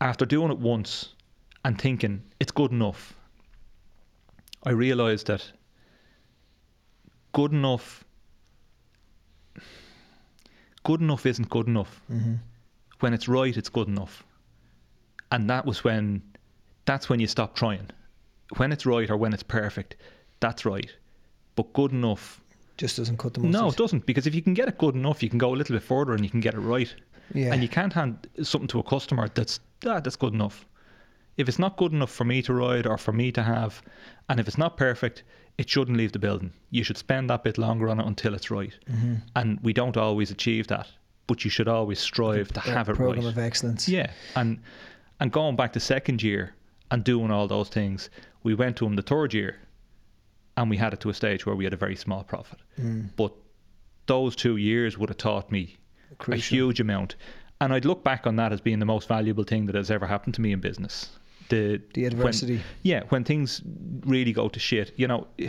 [0.00, 1.10] after doing it once
[1.64, 3.14] and thinking it's good enough,
[4.64, 5.52] I realised that
[7.32, 8.04] good enough
[10.84, 12.00] good enough isn't good enough.
[12.10, 12.34] Mm-hmm.
[13.00, 14.24] When it's right, it's good enough.
[15.30, 16.22] And that was when
[16.84, 17.88] that's when you stop trying.
[18.56, 19.96] When it's right or when it's perfect,
[20.40, 20.90] that's right.
[21.54, 22.40] But good enough
[22.76, 23.60] Just doesn't cut the mustard.
[23.60, 24.06] no, it doesn't.
[24.06, 26.12] Because if you can get it good enough, you can go a little bit further
[26.12, 26.92] and you can get it right.
[27.34, 27.52] Yeah.
[27.52, 30.66] And you can't hand something to a customer that's ah, that's good enough.
[31.36, 33.82] If it's not good enough for me to ride or for me to have,
[34.28, 35.22] and if it's not perfect,
[35.58, 36.52] it shouldn't leave the building.
[36.70, 38.74] You should spend that bit longer on it until it's right.
[38.90, 39.14] Mm-hmm.
[39.36, 40.88] And we don't always achieve that,
[41.26, 43.32] but you should always strive to have it program right.
[43.32, 43.88] of excellence.
[43.88, 44.60] Yeah, and
[45.20, 46.54] and going back to second year
[46.90, 48.10] and doing all those things,
[48.42, 49.56] we went to him the third year,
[50.56, 52.58] and we had it to a stage where we had a very small profit.
[52.78, 53.10] Mm.
[53.16, 53.32] But
[54.06, 55.76] those two years would have taught me
[56.18, 56.56] Crucial.
[56.56, 57.16] a huge amount,
[57.60, 60.06] and I'd look back on that as being the most valuable thing that has ever
[60.06, 61.10] happened to me in business.
[61.48, 62.60] The The when- adversity.
[62.82, 63.62] yeah, when things
[64.06, 65.26] really go to shit, you know.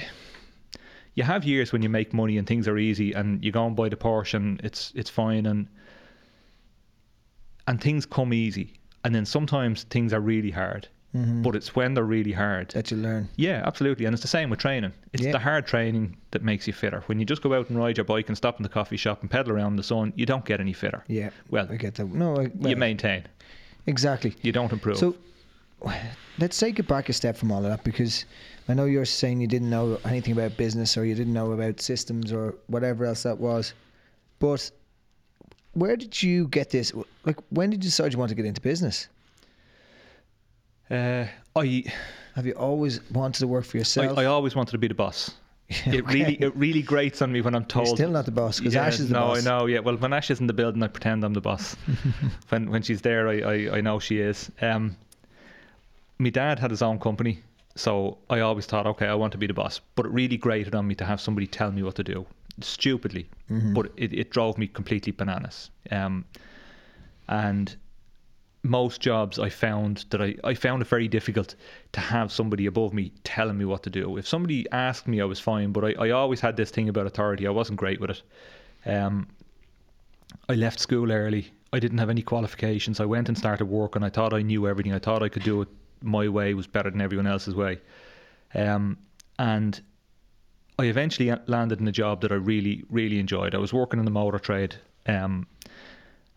[1.16, 3.76] You have years when you make money and things are easy, and you go and
[3.76, 5.68] buy the Porsche and it's it's fine, and
[7.68, 10.88] and things come easy, and then sometimes things are really hard.
[11.16, 11.44] Mhm.
[11.44, 13.30] But it's when they're really hard that you learn.
[13.36, 14.06] yeah, absolutely.
[14.06, 14.92] And it's the same with training.
[15.14, 15.34] It's Yeah.
[15.34, 17.02] the hard training that makes you fitter.
[17.06, 19.22] When you just go out and ride your bike and stop in the coffee shop
[19.22, 21.04] and pedal around in the sun, you don't get any fitter.
[21.08, 21.30] Yeah.
[21.52, 22.08] Well, I get that.
[22.08, 23.26] No, I, well, you maintain.
[23.86, 24.34] exactly.
[24.42, 24.98] You don't improve.
[24.98, 25.16] So
[26.40, 28.26] let's take it back a step from all of that because
[28.68, 31.82] I know you're saying you didn't know anything about business or you didn't know about
[31.82, 33.74] systems or whatever else that was.
[34.40, 34.72] But
[35.74, 36.94] where did you get this?
[37.26, 39.08] Like, when did you decide you want to get into business?
[40.90, 41.84] uh, I,
[42.36, 44.18] Have you always wanted to work for yourself?
[44.18, 45.32] I I always wanted to be the boss.
[45.86, 47.88] It really it really grates on me when I'm told.
[47.88, 49.44] You're still not the boss because Yeah, Ash is the no, boss.
[49.44, 49.66] No, I know.
[49.66, 51.76] Yeah, well, when Ash is in the building, I pretend I'm the boss.
[52.50, 54.52] when when she's there, I, I, I know she is.
[54.62, 54.98] Um,
[56.18, 57.44] my dad had his own company,
[57.76, 59.82] so I always thought, okay, I want to be the boss.
[59.96, 62.26] But it really grated on me to have somebody tell me what to do,
[62.62, 63.30] stupidly.
[63.50, 63.74] Mm-hmm.
[63.74, 65.72] But it, it drove me completely bananas.
[65.92, 66.26] Um,
[67.28, 67.76] and
[68.64, 71.56] most jobs I found that I, I found it very difficult
[71.92, 74.18] to have somebody above me telling me what to do.
[74.18, 77.06] If somebody asked me, I was fine, but I, I always had this thing about
[77.06, 77.46] authority.
[77.46, 78.22] I wasn't great with it.
[78.86, 79.28] Um,
[80.48, 81.52] I left school early.
[81.74, 83.00] I didn't have any qualifications.
[83.00, 84.94] I went and started work, and I thought I knew everything.
[84.94, 85.68] I thought I could do it
[86.04, 87.80] my way was better than everyone else's way.
[88.54, 88.98] Um,
[89.40, 89.82] and
[90.78, 93.56] I eventually landed in a job that I really, really enjoyed.
[93.56, 94.76] I was working in the motor trade.
[95.08, 95.48] Um,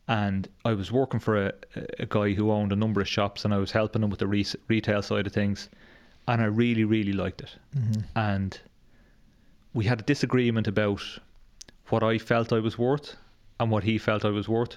[0.09, 1.53] and I was working for a,
[1.99, 4.27] a guy who owned a number of shops, and I was helping him with the
[4.27, 5.69] re- retail side of things,
[6.29, 7.51] and I really, really liked it.
[8.15, 8.59] And
[9.75, 11.03] we had a disagreement about
[11.89, 13.17] what I felt I was worth
[13.59, 14.77] and what he felt I was worth,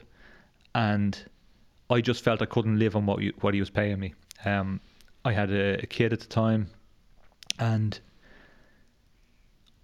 [0.74, 1.18] and
[1.90, 4.14] I just felt I couldn't live on what you, what he was paying me.
[4.46, 4.80] Um,
[5.26, 6.68] I had a, a kid at the time,
[7.60, 8.00] and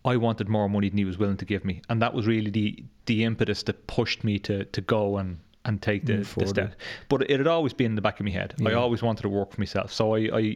[0.06, 2.52] I wanted more money than he was willing to give me, and that was really
[2.52, 6.76] the the impetus that pushed me to to go and and take the, the step.
[7.10, 8.54] But it had always been in the back of my head.
[8.70, 10.56] I always wanted to work for myself, so I, I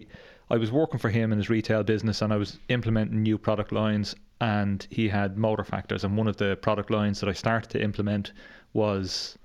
[0.51, 3.71] I was working for him in his retail business, and I was implementing new product
[3.71, 4.15] lines.
[4.41, 7.83] And he had motor factors, and one of the product lines that I started to
[7.83, 8.31] implement
[8.71, 9.37] was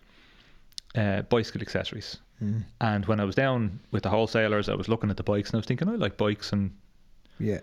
[0.95, 2.19] uh, bicycle accessories.
[2.43, 2.65] Mm.
[2.81, 5.57] And when I was down with the wholesalers, I was looking at the bikes, and
[5.57, 6.71] I was thinking, I like bikes, and
[7.39, 7.61] Yeah.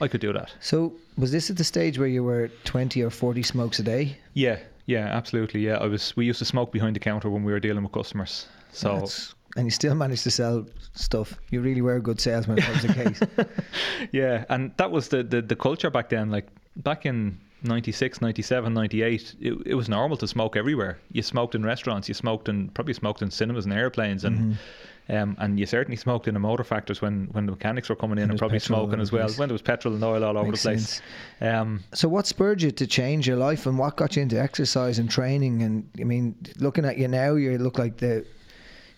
[0.00, 0.52] I could do that.
[0.60, 4.16] So was this at the stage where you were 20 or 40 smokes a day?
[4.32, 5.60] Yeah, yeah, absolutely.
[5.60, 6.16] Yeah, I was.
[6.16, 8.46] We used to smoke behind the counter when we were dealing with customers.
[8.72, 11.34] So That's- and you still managed to sell stuff.
[11.50, 13.48] You really were a good salesman if that was the case.
[14.12, 16.28] yeah, and that was the, the the culture back then.
[16.32, 20.98] Like back in 96, 97, 98, it, it was normal to smoke everywhere.
[21.12, 22.08] You smoked in restaurants.
[22.08, 25.16] You smoked in probably smoked in cinemas and airplanes, and Mm-hmm.
[25.16, 28.18] um, and you certainly smoked in the motor factors when when the mechanics were coming
[28.18, 29.28] in When and probably smoking as well.
[29.28, 31.02] When there was petrol and oil all over Makes the place.
[31.40, 34.98] Um, So what spurred you to change your life and what got you into exercise
[34.98, 35.62] and training?
[35.62, 38.24] And I mean, looking at you now, you look like the,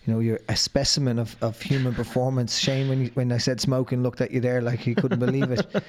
[0.07, 2.57] you know, you're a specimen of, of human performance.
[2.57, 5.51] Shane, when you, when I said smoking, looked at you there like he couldn't believe
[5.51, 5.67] it.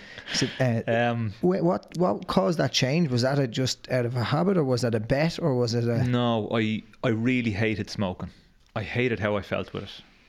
[0.61, 3.11] Uh, um, wh- what what caused that change?
[3.11, 5.73] Was that a, just out of a habit, or was that a bet, or was
[5.75, 6.05] it a?
[6.05, 8.29] No, I I really hated smoking.
[8.77, 9.85] I hated how I felt with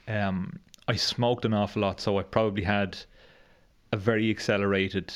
[0.08, 0.12] it.
[0.12, 2.98] Um, I smoked an awful lot, so I probably had
[3.92, 5.14] a very accelerated.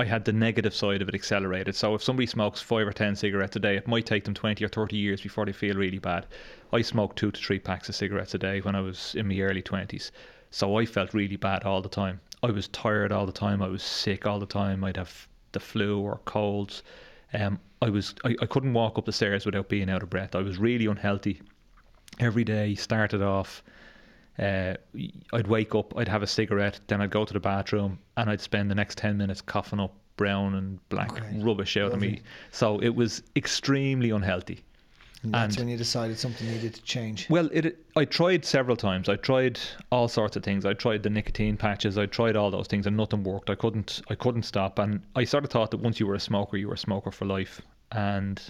[0.00, 1.76] I had the negative side of it accelerated.
[1.76, 4.64] So if somebody smokes five or ten cigarettes a day, it might take them twenty
[4.64, 6.24] or thirty years before they feel really bad.
[6.72, 9.38] I smoked two to three packs of cigarettes a day when I was in my
[9.40, 10.10] early twenties,
[10.50, 12.18] so I felt really bad all the time.
[12.42, 13.60] I was tired all the time.
[13.60, 14.82] I was sick all the time.
[14.84, 16.82] I'd have the flu or colds.
[17.34, 20.34] Um, I was I, I couldn't walk up the stairs without being out of breath.
[20.34, 21.42] I was really unhealthy.
[22.18, 23.62] Every day started off.
[24.38, 24.74] Uh,
[25.32, 28.40] I'd wake up, I'd have a cigarette, then I'd go to the bathroom, and I'd
[28.40, 31.40] spend the next ten minutes coughing up brown and black Okay.
[31.42, 32.20] rubbish out of me.
[32.50, 34.64] So it was extremely unhealthy.
[35.22, 37.28] And that's and- when you decided something needed to change.
[37.28, 37.84] Well, it.
[37.94, 39.08] I tried several times.
[39.10, 39.60] I tried
[39.92, 40.64] all sorts of things.
[40.64, 41.98] I tried the nicotine patches.
[41.98, 43.50] I tried all those things, and nothing worked.
[43.50, 44.00] I couldn't.
[44.08, 44.78] I couldn't stop.
[44.78, 47.10] And I sort of thought that once you were a smoker, you were a smoker
[47.10, 47.60] for life.
[47.92, 48.40] And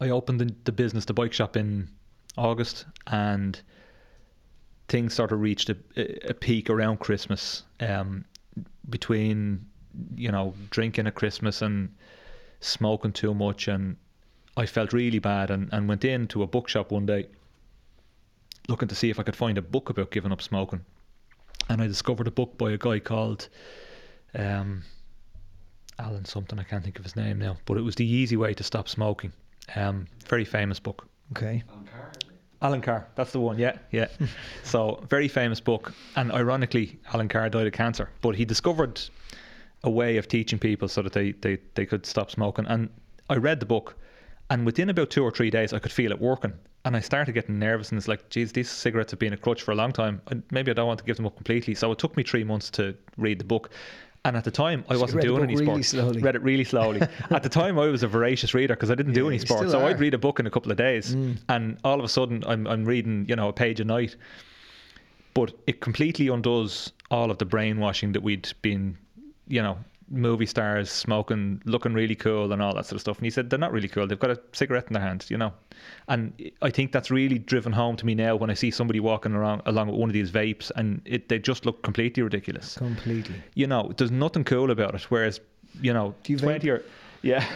[0.00, 1.88] I opened the, the business, the bike shop, in
[2.36, 3.58] August, and
[4.88, 5.76] things sort of reached a,
[6.28, 7.62] a peak around Christmas.
[7.80, 8.24] Um,
[8.88, 9.64] between
[10.14, 11.94] you know drinking at Christmas and
[12.60, 13.96] smoking too much and
[14.56, 17.28] I felt really bad and, and went into a bookshop one day
[18.68, 20.84] looking to see if I could find a book about giving up smoking.
[21.68, 23.48] And I discovered a book by a guy called
[24.34, 24.82] um,
[25.98, 28.54] Allen something, I can't think of his name now, but it was The Easy Way
[28.54, 29.32] to Stop Smoking.
[29.76, 31.06] Um, very famous book.
[31.32, 31.62] Okay.
[32.64, 34.08] Allen Carr, that's the one, yeah, yeah.
[34.62, 35.92] so, very famous book.
[36.16, 39.02] And ironically, Allen Carr died of cancer, but he discovered
[39.82, 42.64] a way of teaching people so that they, they, they could stop smoking.
[42.66, 42.88] And
[43.28, 43.96] I read the book,
[44.48, 46.54] and within about two or three days, I could feel it working.
[46.86, 49.60] And I started getting nervous, and it's like, geez, these cigarettes have been a crutch
[49.60, 50.22] for a long time.
[50.50, 51.74] Maybe I don't want to give them up completely.
[51.74, 53.70] So it took me three months to read the book.
[54.26, 55.88] And at the time, I you wasn't doing any really sports.
[55.88, 56.22] slowly.
[56.22, 57.02] Read it really slowly.
[57.30, 59.70] at the time, I was a voracious reader because I didn't do any sports.
[59.70, 59.84] So are.
[59.84, 61.36] I'd read a book in a couple of days, Mm.
[61.50, 64.16] and all of a sudden, I'm, I'm reading, you know, a page a night.
[65.34, 68.96] But it completely undoes all of the brainwashing that we'd been,
[69.48, 69.76] you know,
[70.10, 73.16] movie stars smoking, looking really cool and all that sort of stuff.
[73.18, 74.06] And he said they're not really cool.
[74.06, 75.52] They've got a cigarette in their hand, you know.
[76.08, 79.32] And I think that's really driven home to me now when I see somebody walking
[79.32, 82.76] around along with one of these vapes, and it, they just look completely ridiculous.
[82.76, 83.36] Completely.
[83.54, 85.02] You know, there's nothing cool about it.
[85.10, 85.40] Whereas,
[85.80, 86.72] you know, Do you twenty vape?
[86.80, 86.84] or
[87.22, 87.46] yeah,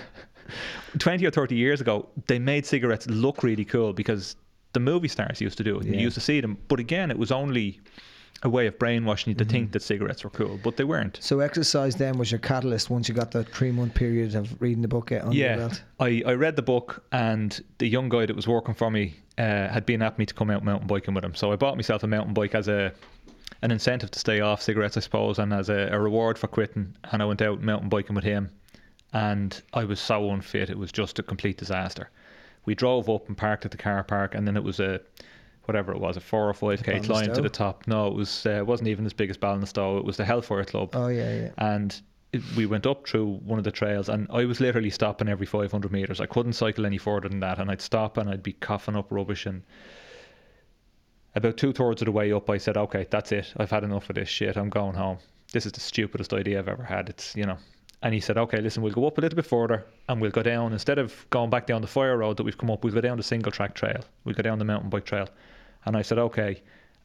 [0.98, 4.36] twenty or thirty years ago, they made cigarettes look really cool because
[4.72, 5.84] the movie stars used to do it.
[5.86, 7.80] and You used to see them, but again, it was only
[8.42, 9.50] a way of brainwashing you to Mm-hmm.
[9.50, 11.18] think that cigarettes were cool, but they weren't.
[11.20, 14.82] So exercise then was your catalyst once you got that three month period of reading
[14.82, 15.82] the book out Yeah, belt.
[15.98, 19.68] I, I read the book, and the young guy that was working for me uh,
[19.68, 21.34] had been at me to come out mountain biking with him.
[21.34, 22.92] So I bought myself a mountain bike as a
[23.62, 26.94] an incentive to stay off cigarettes, I suppose, and as a, a reward for quitting.
[27.10, 28.50] And I went out mountain biking with him,
[29.12, 32.10] and I was so unfit; it was just a complete disaster.
[32.66, 35.00] We drove up and parked at the car park, and then it was a
[35.68, 37.86] whatever it was, a four or five k climb to the top.
[37.86, 39.98] No, it was uh, wasn't even as big as Ballinastoe.
[39.98, 40.90] It was the Hellfire Club.
[40.94, 41.50] Oh yeah, yeah.
[41.58, 42.00] and
[42.32, 45.46] it, we went up through one of the trails and I was literally stopping every
[45.46, 46.20] 500 meters.
[46.20, 49.10] I couldn't cycle any further than that and I'd stop and I'd be coughing up
[49.10, 49.62] rubbish and
[51.34, 53.52] about two thirds of the way up I said okay that's it.
[53.56, 54.56] I've had enough of this shit.
[54.56, 55.18] I'm going home.
[55.52, 57.08] This is the stupidest idea I've ever had.
[57.08, 57.58] It's you know.
[58.02, 60.42] And he said okay listen we'll go up a little bit further and we'll go
[60.42, 60.72] down.
[60.72, 63.16] Instead of going back down the fire road that we've come up we'll go down
[63.16, 64.04] the single track trail.
[64.24, 65.28] We'll go down the mountain bike trail
[65.88, 66.62] and I said okay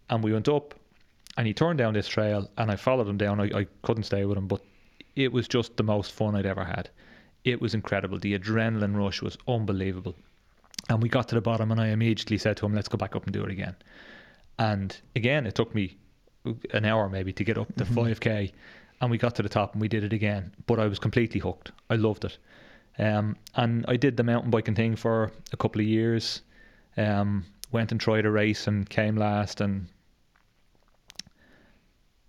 [0.10, 0.76] and we went up
[1.38, 3.40] and he turned down this trail and I followed him down.
[3.40, 4.62] I, I couldn't stay with him, but
[5.16, 6.90] it was just the most fun I'd ever had.
[7.46, 8.20] It was incredible.
[8.20, 10.16] The adrenaline rush was unbelievable.
[10.90, 13.16] And we got to the bottom and I immediately said to him, let's go back
[13.16, 13.76] up and do it again.
[14.60, 15.98] And again, it took me
[16.72, 18.52] an hour maybe to get up to 5k
[19.00, 20.54] and we got to the top and we did it again.
[20.68, 21.72] But I was completely hooked.
[21.90, 22.38] I loved it.
[23.00, 26.42] Um, and I did the mountain biking thing for a couple of years.
[26.98, 29.88] Um, went and tried a race and came last and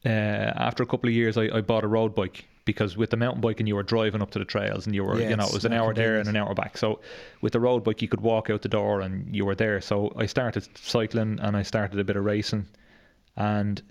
[0.05, 3.17] uh, after a couple of years, I, I bought a road bike because with the
[3.17, 5.47] mountain biking, you were driving up to the trails and you were, Yeah, you know,
[5.47, 6.77] it was an hour there and an hour back.
[6.77, 7.01] So
[7.41, 9.81] with the road bike, you could walk out the door and you were there.
[9.81, 12.67] So I started cycling and I started a bit of racing
[13.37, 13.83] and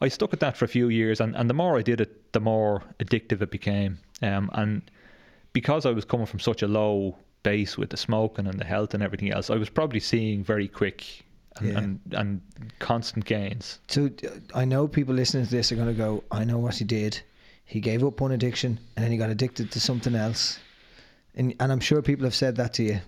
[0.00, 1.20] I stuck at that for a few years.
[1.20, 3.98] And, and the more I did it, the more addictive it became.
[4.22, 4.88] Um, and
[5.52, 8.94] because I was coming from such a low base with the smoking and the health
[8.94, 11.24] and everything else, I was probably seeing very quick
[11.58, 11.78] and, Yeah.
[11.78, 12.40] and, and
[12.78, 13.78] constant gains.
[13.88, 16.76] So uh, I know people listening to this are going to go, I know what
[16.76, 17.20] he did.
[17.64, 20.58] He gave up one addiction and then he got addicted to something else.
[21.34, 23.00] And, and I'm sure people have said that to you.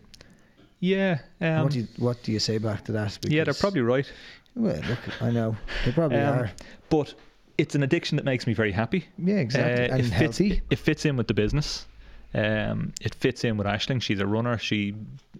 [0.78, 1.18] Yeah.
[1.40, 3.18] Um, what, do you what do you say back to that?
[3.28, 4.10] yeah, they're probably right.
[4.56, 5.56] Well, look, I know.
[5.84, 6.50] They probably Um, are.
[6.88, 7.14] But
[7.58, 9.06] it's an addiction that makes me very happy.
[9.18, 9.90] Yeah, exactly.
[9.90, 10.62] Uh, and it fits, healthy.
[10.70, 11.86] It fits in with the business.
[12.32, 14.00] Um, it fits in with Ashling.
[14.00, 14.56] She's a runner.
[14.58, 14.94] She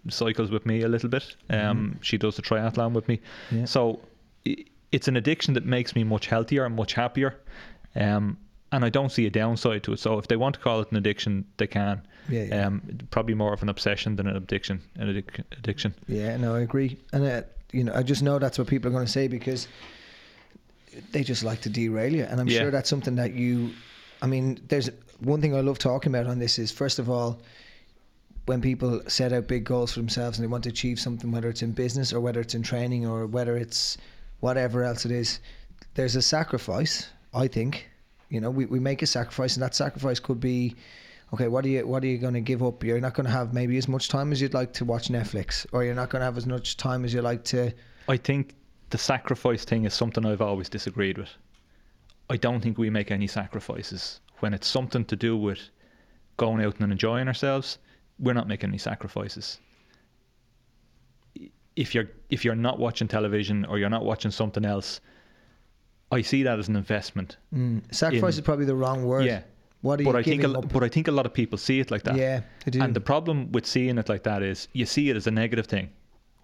[0.09, 1.37] cycles with me a little bit.
[1.49, 3.21] Um, She does the triathlon with me.
[3.51, 3.65] Yeah.
[3.67, 4.01] So
[4.93, 7.37] it's an addiction that makes me much healthier and much happier.
[7.95, 8.37] Um,
[8.73, 9.99] and I don't see a downside to it.
[10.01, 12.03] So if they want to call it an addiction, they can.
[12.29, 12.67] Yeah, yeah.
[12.67, 14.81] Um, probably more of an obsession than an addiction.
[14.97, 15.95] An addic- addiction.
[16.09, 16.97] Yeah, no, I agree.
[17.13, 19.67] And uh, you know, I just know that's what people are going to say because
[21.13, 22.61] they just like to derail you, and I'm Yeah.
[22.61, 23.71] sure that's something that you.
[24.23, 27.41] I mean, there's one thing I love talking about on this is first of all,
[28.47, 31.49] when people set out big goals for themselves and they want to achieve something, whether
[31.49, 33.97] it's in business or whether it's in training or whether it's
[34.41, 35.41] whatever else it is,
[35.95, 37.09] there's a sacrifice.
[37.35, 37.89] I think,
[38.29, 40.75] you know, we, we make a sacrifice, and that sacrifice could be,
[41.33, 42.83] okay, what are you what are you going to give up?
[42.83, 45.67] You're not going to have maybe as much time as you'd like to watch Netflix,
[45.73, 47.73] or you're not going to have as much time as you like to.
[48.09, 48.55] I think
[48.89, 51.31] the sacrifice thing is something I've always disagreed with.
[52.31, 55.61] I don't think we make any sacrifices when it's something to do with
[56.37, 57.79] going out and enjoying ourselves.
[58.19, 59.59] We're not making any sacrifices.
[61.77, 65.01] If you're if you're not watching television or you're not watching something else,
[66.13, 67.37] I see that as an investment.
[67.55, 69.25] Mm, sacrifice In- is probably the wrong word.
[69.25, 69.43] Yeah.
[69.83, 70.71] What are but you I think a, up?
[70.71, 72.17] but I think a lot of people see it like that.
[72.17, 72.83] Yeah, they do.
[72.83, 75.67] And the problem with seeing it like that is you see it as a negative
[75.67, 75.89] thing.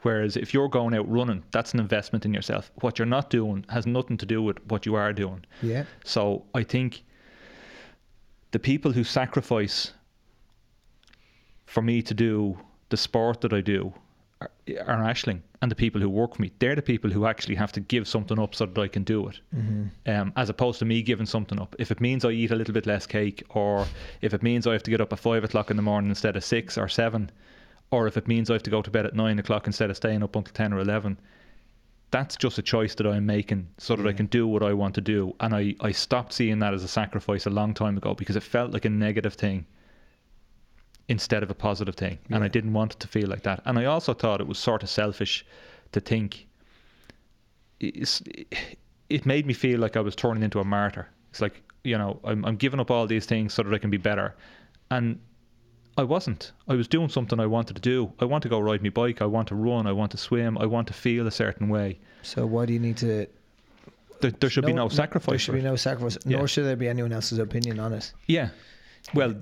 [0.02, 2.70] Whereas if you're going out running, that's an investment in yourself.
[2.76, 5.44] What you're not doing has nothing to do with what you are doing.
[5.62, 7.02] yeah, So I think
[8.50, 9.92] the people who sacrifice
[11.66, 13.92] for me to do the sport that I do
[14.40, 14.50] are,
[14.86, 16.52] are Ashling and the people who work for me.
[16.58, 19.28] They're the people who actually have to give something up so that I can do
[19.28, 19.40] it.
[20.06, 21.74] Um, as opposed to me giving something up.
[21.78, 23.86] If it means I eat a little bit less cake, or
[24.20, 26.36] if it means I have to get up at five o'clock in the morning instead
[26.36, 27.30] of six or seven,
[27.90, 29.96] or if it means I have to go to bed at nine o'clock instead of
[29.96, 31.18] staying up until ten or eleven,
[32.10, 34.94] that's just a choice that I'm making so that I can do what I want
[34.94, 35.34] to do.
[35.40, 38.42] And I, I stopped seeing that as a sacrifice a long time ago because it
[38.42, 39.66] felt like a negative thing
[41.08, 42.18] instead of a positive thing.
[42.30, 43.60] And I didn't want it to feel like that.
[43.64, 45.44] And I also thought it was sort of selfish
[45.92, 46.46] to think
[47.80, 48.22] it's,
[49.10, 51.08] it made me feel like I was turning into a martyr.
[51.30, 53.90] It's like you know I'm I'm giving up all these things so that I can
[53.90, 54.34] be better,
[54.90, 55.20] and
[55.98, 56.52] I wasn't.
[56.68, 58.12] I was doing something I wanted to do.
[58.20, 59.22] I want to go ride my bike.
[59.22, 59.86] I want to run.
[59.86, 60.58] I want to swim.
[60.58, 61.98] I want to feel a certain way.
[62.22, 63.26] So why do you need to?
[64.20, 65.32] There, there should be no sacrifice.
[65.32, 66.18] There should be no sacrifice.
[66.24, 66.38] Yeah.
[66.38, 68.12] Nor should there be anyone else's opinion on it.
[68.26, 68.50] Yeah.
[69.14, 69.36] Well,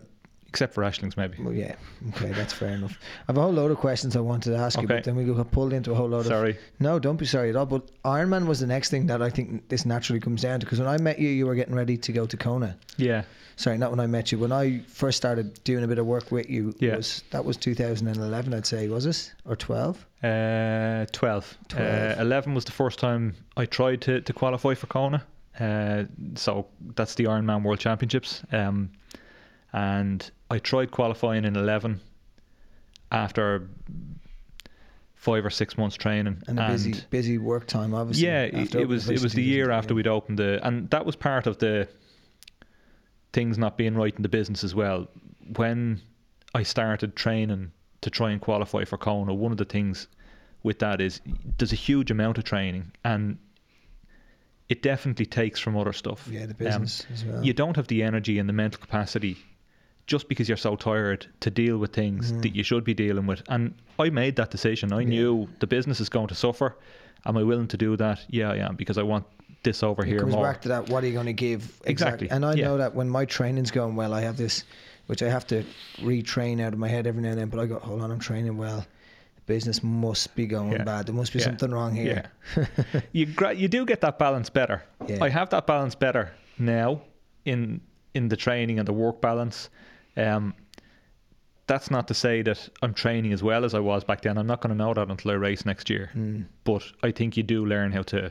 [0.48, 1.42] except for Ashling's maybe.
[1.42, 1.74] Well, yeah.
[2.10, 2.96] Okay, that's fair enough.
[3.22, 5.24] I have a whole load of questions I wanted to ask you, but then we
[5.24, 6.26] got pulled into a whole load of.
[6.26, 6.56] Sorry.
[6.78, 7.66] No, don't be sorry at all.
[7.66, 10.78] But Ironman was the next thing that I think this naturally comes down to because
[10.78, 12.76] when I met you, you were getting ready to go to Kona.
[12.96, 13.24] Yeah.
[13.56, 14.38] Sorry, not when I met you.
[14.38, 16.96] When I first started doing a bit of work with you, Yeah.
[16.96, 20.04] was that was 2011, I'd say, was it or 12?
[20.22, 21.58] Uh, 12.
[21.68, 22.18] 12.
[22.18, 25.24] Uh, 11 was the first time I tried to, to qualify for Kona.
[25.60, 28.42] Uh, so that's the Ironman World Championships.
[28.50, 28.90] Um,
[29.72, 32.00] and I tried qualifying in 11
[33.12, 33.68] after
[35.14, 36.42] five or six months training.
[36.48, 38.26] And a busy, busy work time, obviously.
[38.26, 41.16] yeah, it, it was it was the year after we'd opened the, and that was
[41.16, 41.88] part of the
[43.34, 45.08] things not being right in the business as well.
[45.56, 46.00] When
[46.54, 50.08] I started training to try and qualify for Kona, one of the things
[50.62, 51.20] with that is
[51.58, 53.36] there's a huge amount of training, and
[54.68, 56.26] it definitely takes from other stuff.
[56.30, 57.44] Yeah, the Um, business as well.
[57.44, 59.36] you don't have the energy and the mental capacity
[60.06, 62.42] just because you're so tired to deal with things Mhm.
[62.42, 63.42] that you should be dealing with.
[63.48, 64.92] And I made that decision.
[64.92, 65.08] I Yeah.
[65.08, 66.76] knew the business is going to suffer.
[67.26, 68.24] Am I willing to do that?
[68.28, 69.24] Yeah, I am because I want
[69.64, 70.44] this over it here comes more.
[70.44, 70.88] back to that.
[70.88, 72.64] What are you going to give Exactly, And I yeah.
[72.66, 74.64] know that when my training's going well, I have this,
[75.06, 75.64] which I have to
[76.00, 77.48] retrain out of my head every now and then.
[77.48, 78.86] But I go, hold on, I'm training well.
[79.46, 80.84] Business must be going Yeah.
[80.84, 81.06] bad.
[81.06, 81.46] There must be Yeah.
[81.46, 82.24] something wrong here.
[83.12, 84.82] you gra- you do get that balance better.
[85.06, 85.18] Yeah.
[85.22, 87.00] I have that balance better now
[87.44, 87.80] in
[88.14, 89.68] in the training and the work balance.
[90.16, 90.54] Um,
[91.66, 94.36] that's not to say that I'm training as well as I was back then.
[94.38, 96.10] I'm not going to know that until I race next year.
[96.14, 96.44] Mm.
[96.64, 98.30] But I think you do learn how to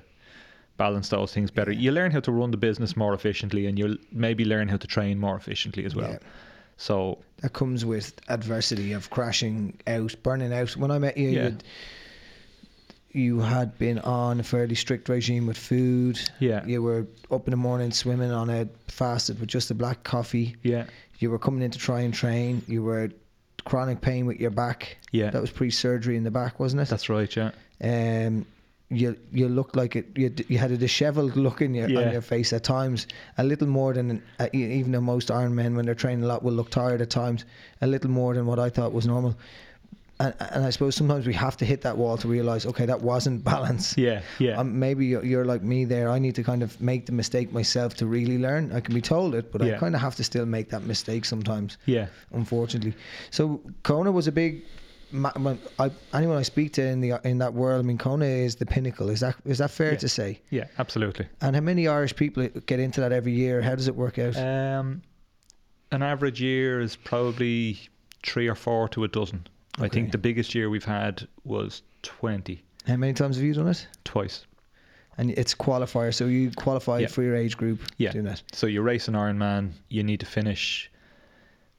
[0.77, 1.71] balance those things better.
[1.71, 4.87] You learn how to run the business more efficiently, and you'll maybe learn how to
[4.87, 6.09] train more efficiently as well.
[6.11, 6.17] Yeah.
[6.77, 10.75] So That comes with adversity of crashing out, burning out.
[10.75, 11.51] When I met you, Yeah.
[13.11, 16.19] you had been on a fairly strict regime with food.
[16.39, 16.65] Yeah.
[16.65, 20.55] You were up in the morning swimming on a fasted with just a black coffee.
[20.63, 20.85] yeah,
[21.19, 22.63] You were coming in to try and train.
[22.67, 23.11] You were
[23.65, 24.97] chronic pain with your back.
[25.11, 26.89] yeah, That was pre-surgery in the back, wasn't it?
[26.89, 27.33] that's right.
[27.35, 27.51] Yeah,
[27.83, 28.45] um,
[28.89, 30.05] you you looked like it.
[30.15, 32.01] You, you had a dishevelled look in your Yeah.
[32.01, 33.07] on your face at times.
[33.37, 36.43] A little more than uh, even though most Iron Men when they're training a lot
[36.43, 37.45] will look tired at times.
[37.81, 39.35] A little more than what I thought was normal.
[40.19, 43.01] And, and I suppose sometimes we have to hit that wall to realize, okay, that
[43.01, 43.97] wasn't balance.
[43.97, 44.59] yeah, yeah.
[44.59, 46.07] Um, maybe you're, you're like me there.
[46.07, 48.71] I need to kind of make the mistake myself to really learn.
[48.71, 51.25] I can be told it, but I kind of have to still make that mistake
[51.25, 52.07] sometimes yeah.
[52.31, 52.93] unfortunately.
[53.31, 54.63] So Kona was a big.
[55.13, 58.65] I, anyone I speak to in the in that world, I mean, Kona is the
[58.65, 59.09] pinnacle.
[59.09, 59.97] Is that is that fair Yeah.
[59.97, 60.41] to say?
[60.49, 61.27] Yeah, absolutely.
[61.41, 63.61] And how many Irish people get into that every year?
[63.61, 64.35] How does it work out?
[64.37, 65.01] Um,
[65.91, 67.77] an average year is probably
[68.25, 69.45] three or four to a dozen.
[69.79, 73.67] I think the biggest year we've had was 20 how many times have you done
[73.69, 73.87] it?
[74.03, 74.45] twice.
[75.17, 77.07] And it's qualifier, so you qualify Yeah.
[77.07, 77.79] for your age group.
[77.97, 78.11] Yeah.
[78.11, 78.41] doing that.
[78.51, 80.91] So you race an Ironman, you need to finish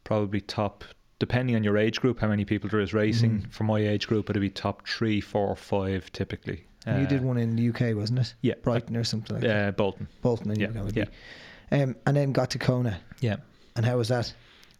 [0.04, 0.84] probably top,
[1.26, 3.40] depending on your age group, how many people there is racing.
[3.40, 3.50] Mhm.
[3.50, 6.64] For my age group, it'd be top three, four, five typically.
[6.84, 8.34] And you Uh, did one in the UK, wasn't it?
[8.42, 8.54] Yeah.
[8.62, 9.68] Brighton or something like that.
[9.68, 10.06] Uh, Bolton.
[10.20, 10.96] Bolton, I knew yeah, that
[11.72, 11.82] yeah.
[11.82, 12.98] Um, and then got to Kona.
[13.20, 13.36] Yeah.
[13.74, 14.34] And how was that?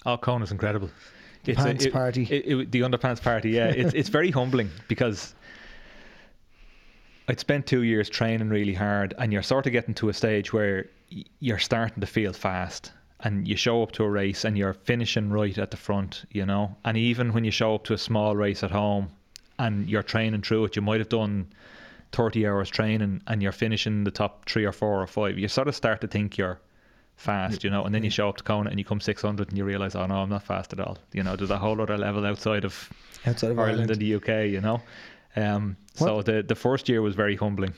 [0.04, 0.90] Oh, Kona's incredible.
[1.44, 2.24] The pants it- party.
[2.30, 3.68] It, it, the underpants party, yeah.
[3.68, 5.34] it's it's very humbling because
[7.26, 10.52] I'd spent two years training really hard, and you're sort of getting to a stage
[10.52, 10.86] where
[11.40, 15.30] you're starting to feel fast, and you show up to a race and you're finishing
[15.30, 16.76] right at the front, you know.
[16.84, 19.08] And even when you show up to a small race at home,
[19.58, 21.46] and you're training through it, you might have done.
[22.12, 25.66] 30 hours training and you're finishing the top three or four or five, you sort
[25.66, 26.60] of start to think you're
[27.16, 29.58] fast, you know, and then you show up to Kona and you come 600 and
[29.58, 30.96] you realize, oh no, I'm not fast at all.
[31.12, 32.88] You know, there's a whole other level outside of
[33.26, 33.90] Outside of Ireland Ireland.
[33.90, 34.80] and the UK, you know.
[35.34, 37.72] Um, so the the first year was very humbling.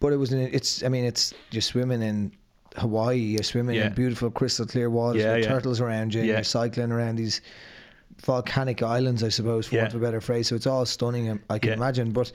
[0.00, 2.32] But it was it's I mean it's you're swimming in
[2.76, 3.86] Hawaii, you're swimming Yeah.
[3.88, 5.48] in beautiful crystal clear waters Yeah, with yeah.
[5.48, 6.34] turtles around you, and Yeah.
[6.36, 7.40] you're cycling around these
[8.24, 9.82] volcanic islands, I suppose, for Yeah.
[9.82, 10.48] want of a better phrase.
[10.48, 11.76] So it's all stunning, um, I can Yeah.
[11.76, 12.12] imagine.
[12.12, 12.32] But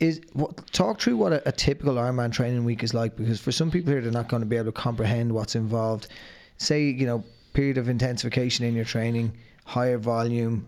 [0.00, 3.52] is what, talk through what a, a typical Ironman training week is like, because for
[3.52, 6.08] some people here, they're not going to be able to comprehend what's involved.
[6.56, 9.32] Say you know period of intensification in your training,
[9.64, 10.66] higher volume,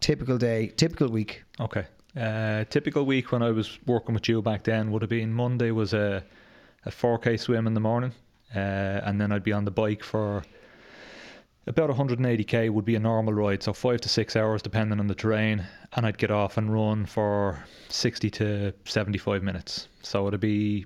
[0.00, 1.44] typical day, typical week.
[1.60, 1.84] Okay.
[2.16, 5.70] Uh, typical week when I was working with you back then would have been Monday
[5.70, 6.24] was a
[6.86, 8.12] a 4k swim in the morning,
[8.54, 10.44] uh, and then I'd be on the bike for
[11.66, 15.14] about 180k would be a normal ride, so five to six hours depending on the
[15.14, 19.88] terrain, and I'd get off and run for 60 to 75 minutes.
[20.02, 20.84] So it'd be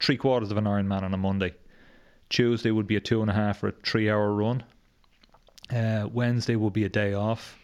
[0.00, 1.54] three quarters of an Ironman on a Monday.
[2.30, 4.64] Tuesday would be a two and a half or a three hour run.
[5.70, 7.58] Uh, Wednesday would be a day off.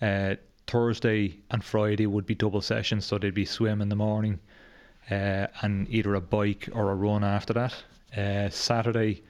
[0.00, 0.36] Uh,
[0.66, 4.40] Thursday and Friday would be double sessions, so they'd be swim in the morning
[5.10, 7.74] uh, and either a bike or a run after that.
[8.16, 9.22] Uh, Saturday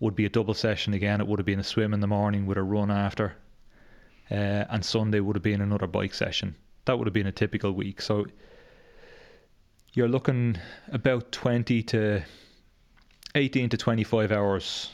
[0.00, 1.20] would be a double session again.
[1.20, 3.34] It would have been a swim in the morning with a run after,
[4.30, 4.34] uh,
[4.70, 6.54] and Sunday would have been another bike session.
[6.84, 8.00] That would have been a typical week.
[8.00, 8.26] So
[9.92, 10.58] you're looking
[10.92, 12.22] about 20 to
[13.34, 14.90] 18 to 25 hours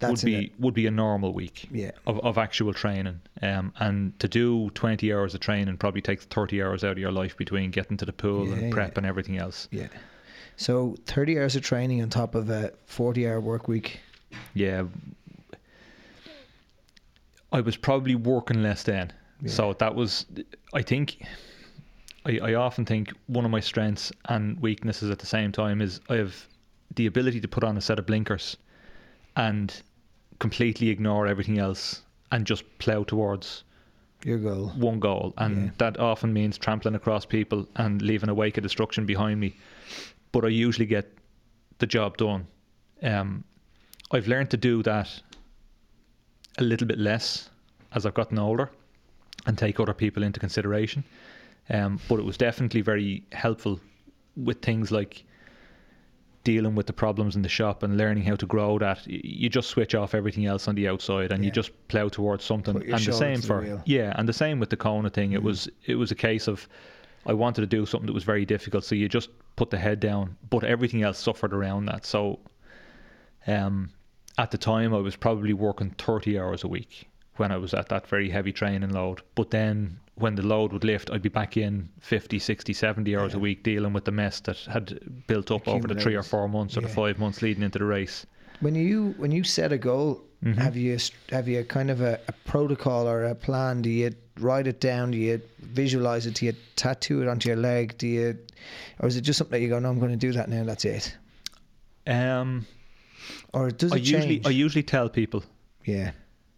[0.00, 0.52] That's would be it.
[0.58, 1.92] would be a normal week Yeah.
[2.06, 3.20] of, of actual training.
[3.42, 7.12] Um, and to do 20 hours of training probably takes 30 hours out of your
[7.12, 8.94] life between getting to the pool Yeah, and prep yeah.
[8.98, 9.68] and everything else.
[9.70, 9.88] Yeah.
[10.56, 14.00] So 30 hours of training on top of a 40 hour work week.
[14.54, 14.84] Yeah.
[17.52, 19.12] I was probably working less then.
[19.46, 20.26] So that was,
[20.74, 21.22] I think,
[22.26, 25.98] I, I often think one of my strengths and weaknesses at the same time is
[26.10, 26.46] I have
[26.94, 28.56] the ability to put on a set of blinkers
[29.36, 29.74] and
[30.40, 33.62] completely ignore everything else and just plow towards
[34.24, 34.70] Your goal.
[34.76, 35.70] one goal, and Yeah.
[35.78, 39.54] that often means trampling across people and leaving a wake of destruction behind me.
[40.32, 41.06] But I usually get
[41.78, 42.46] the job done.
[43.02, 43.44] Um,
[44.10, 45.22] I've learned to do that
[46.58, 47.48] a little bit less
[47.92, 48.70] as I've gotten older
[49.46, 51.04] and take other people into consideration.
[51.70, 53.80] Um, but it was definitely very helpful
[54.36, 55.24] with things like
[56.44, 59.06] dealing with the problems in the shop and learning how to grow that.
[59.06, 62.76] You just switch off everything else on the outside and you just plow towards something.
[62.76, 63.62] And the same the for.
[63.62, 63.82] Mm.
[63.84, 65.32] yeah, and the same with the Kona thing.
[65.32, 66.68] It was it was a case of
[67.26, 70.00] I wanted to do something that was very difficult, so you just put the head
[70.00, 72.06] down, but everything else suffered around that.
[72.06, 72.40] So,
[73.46, 73.90] um,
[74.38, 77.88] at the time, I was probably working thirty hours a week when I was at
[77.90, 79.20] that very heavy training load.
[79.34, 83.34] But then when the load would lift, I'd be back in 50, 60, 70 hours
[83.34, 86.48] a week dealing with the mess that had built up over the three or four
[86.48, 88.26] months or the five months leading into the race.
[88.60, 90.56] When you when you set a goal, Mhm.
[90.56, 90.98] have you
[91.30, 93.82] have you kind of a, a protocol or a plan?
[93.82, 95.10] Do you write it down?
[95.12, 96.34] Do you visualize it?
[96.34, 97.96] Do you tattoo it onto your leg?
[97.98, 98.38] Do you,
[98.98, 100.64] or is it just something that you go, no, I'm going to do that now.
[100.64, 101.16] That's it.
[102.06, 102.66] Um,
[103.52, 104.46] Or does I it usually change?
[104.46, 105.42] I usually tell people
[105.84, 106.12] yeah,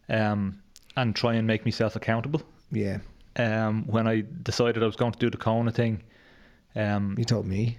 [0.09, 0.61] um,
[0.97, 2.43] and try and make myself accountable.
[2.71, 2.99] yeah.
[3.37, 6.03] Um, when I decided I was going to do the Kona thing.
[6.75, 7.79] Um, You told me.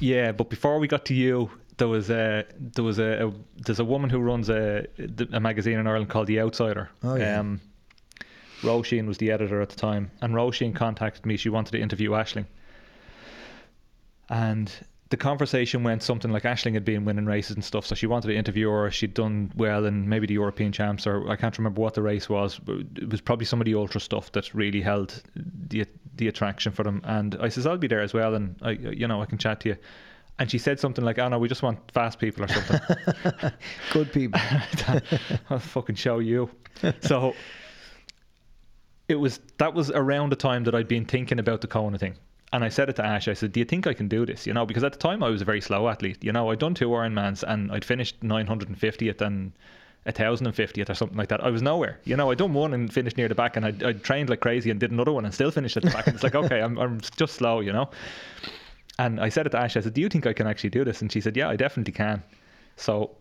[0.00, 3.80] yeah, but before we got to you, there was a there was a, a there's
[3.80, 4.86] a woman who runs a
[5.32, 6.88] a magazine in Ireland called The Outsider.
[7.02, 7.40] Oh, yeah.
[7.40, 7.60] Um,
[8.62, 11.36] Roisin was the editor at the time, and Roisin contacted me.
[11.36, 12.46] She wanted to interview Ashling,
[14.28, 14.72] and
[15.14, 18.26] the conversation went something like Ashling had been winning races and stuff, so she wanted
[18.26, 18.90] to interview her.
[18.90, 22.28] She'd done well in maybe the European champs, or I can't remember what the race
[22.28, 22.58] was.
[22.58, 25.86] But it was probably some of the ultra stuff that really held the
[26.16, 27.00] the attraction for them.
[27.04, 29.60] And I says I'll be there as well, and I you know I can chat
[29.60, 29.76] to you.
[30.40, 33.52] And she said something like, "Oh no, we just want fast people or something."
[33.92, 34.40] Good people.
[35.48, 36.50] I'll fucking show you.
[37.02, 37.36] So
[39.06, 42.16] it was that was around the time that I'd been thinking about the Kona thing.
[42.54, 44.46] And I said it to Ash, I said, Do you think I can do this?
[44.46, 46.22] You know, because at the time I was a very slow athlete.
[46.22, 49.50] You know, I'd done two Ironmans and I'd finished 950th and
[50.06, 51.42] 1050th or something like that.
[51.42, 51.98] I was nowhere.
[52.04, 54.70] You know, I'd done one and finished near the back and I'd, trained like crazy
[54.70, 56.06] and did another one and still finished at the back.
[56.06, 57.90] And it's like, okay, I'm, I'm just slow, you know?
[59.00, 60.84] And I said it to Ash, I said, Do you think I can actually do
[60.84, 61.02] this?
[61.02, 62.22] And she said, Yeah, I definitely can.
[62.76, 63.16] So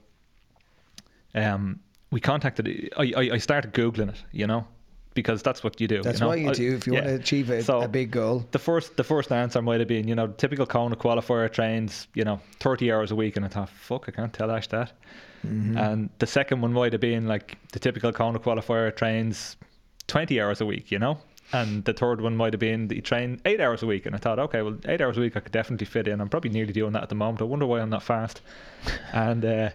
[1.33, 1.79] um,
[2.11, 2.93] we contacted.
[2.95, 4.67] I, I I started googling it, you know,
[5.13, 6.01] because that's what you do.
[6.01, 6.29] That's you know?
[6.29, 8.45] what you do if you want to achieve a, So- a big goal.
[8.51, 12.23] The first the first answer might have been, you know, typical Kona qualifier trains, you
[12.23, 14.91] know, thirty hours a week, and I thought, fuck, I can't tell Ash that.
[15.45, 15.77] Mm-hmm.
[15.77, 19.57] And the second one might have been like the typical Kona qualifier trains
[20.07, 21.17] twenty hours a week, you know.
[21.51, 24.17] And the third one might have been the train eight hours a week, and I
[24.17, 26.19] thought, okay, well, eight hours a week I could definitely fit in.
[26.19, 27.41] I'm probably nearly doing that at the moment.
[27.41, 28.41] I wonder why I'm not fast.
[29.13, 29.69] and uh,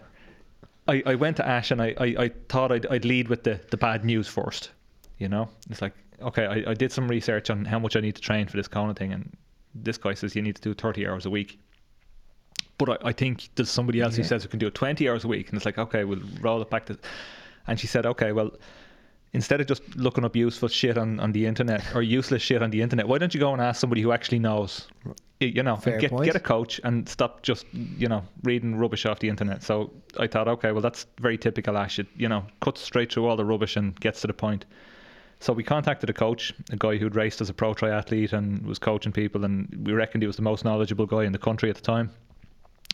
[0.89, 3.61] I, I went to Ash and I, I, I thought I'd, I'd lead with the,
[3.69, 4.71] the bad news first.
[5.19, 8.15] You know, it's like, okay, I, I did some research on how much I need
[8.15, 9.35] to train for this Kona thing, and
[9.75, 11.59] this guy says you need to do 30 hours a week.
[12.77, 15.25] But I, I think there's somebody else who says we can do it 20 hours
[15.25, 16.97] a week, and it's like, okay, we'll roll it back to.
[17.67, 18.51] And she said, okay, well,
[19.33, 22.69] instead of just looking up useful shit on, on the internet or useless shit on
[22.71, 24.87] the internet, why don't you go and ask somebody who actually knows?
[25.39, 26.25] You know, get point.
[26.25, 29.63] get a coach and stop just you know reading rubbish off the internet.
[29.63, 29.89] So
[30.19, 31.97] I thought, okay, well that's very typical Ash.
[31.97, 34.65] It you know cuts straight through all the rubbish and gets to the point.
[35.41, 38.77] So we contacted a coach, a guy who'd raced as a pro triathlete and was
[38.77, 41.75] coaching people, and we reckoned he was the most knowledgeable guy in the country at
[41.75, 42.11] the time.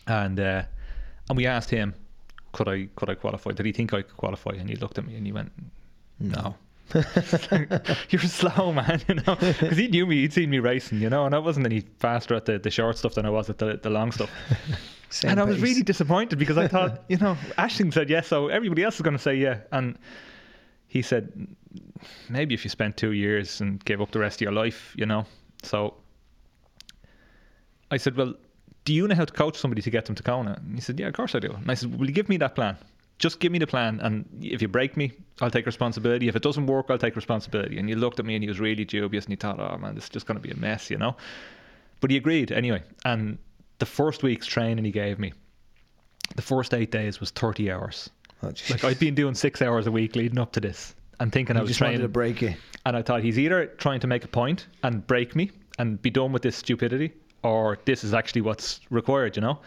[0.08, 0.64] And uh,
[1.28, 1.96] and we asked him,
[2.52, 3.52] could I could I qualify?
[3.52, 4.52] Did he think I could qualify?
[4.52, 5.52] And he looked at me and he went,
[6.20, 6.56] no.
[8.10, 11.26] You're slow, man, you know, because he knew me, he'd seen me racing, you know,
[11.26, 13.80] and I wasn't any faster at the, the short stuff than I was at the,
[13.82, 14.30] the long stuff.
[15.10, 18.50] Same and I was really disappointed because I thought, you know, Ashling said yes, so
[18.50, 19.62] everybody else is going to say yeah.
[19.72, 19.98] And
[20.96, 21.46] he said,
[22.30, 25.06] maybe if you spent two years and gave up the rest of your life, you
[25.06, 25.26] know.
[25.62, 25.94] So
[27.92, 28.34] I said, well,
[28.86, 30.54] do you know how to coach somebody to get them to Kona?
[30.58, 31.52] And he said, yeah, of course I do.
[31.52, 32.78] And I said, will you give me that plan?
[33.20, 36.30] Just give me the plan, and if you break me, I'll take responsibility.
[36.30, 37.78] If it doesn't work, I'll take responsibility.
[37.78, 39.96] And he looked at me and he was really dubious, and he thought, oh man,
[39.96, 41.18] this is just going to be a mess, you know.
[42.00, 42.84] But he agreed anyway.
[43.04, 43.38] And
[43.80, 45.34] the first week's training he gave me,
[46.38, 48.10] the first eight days was 30 hours.
[48.44, 48.52] Oh.
[48.70, 51.62] Like I'd been doing six hours a week leading up to this and thinking I
[51.62, 52.02] was just training.
[52.02, 52.58] to break it.
[52.86, 56.10] And I thought he's either trying to make a point and break me and be
[56.10, 57.14] done with this stupidity,
[57.44, 59.60] or this is actually what's required, you know.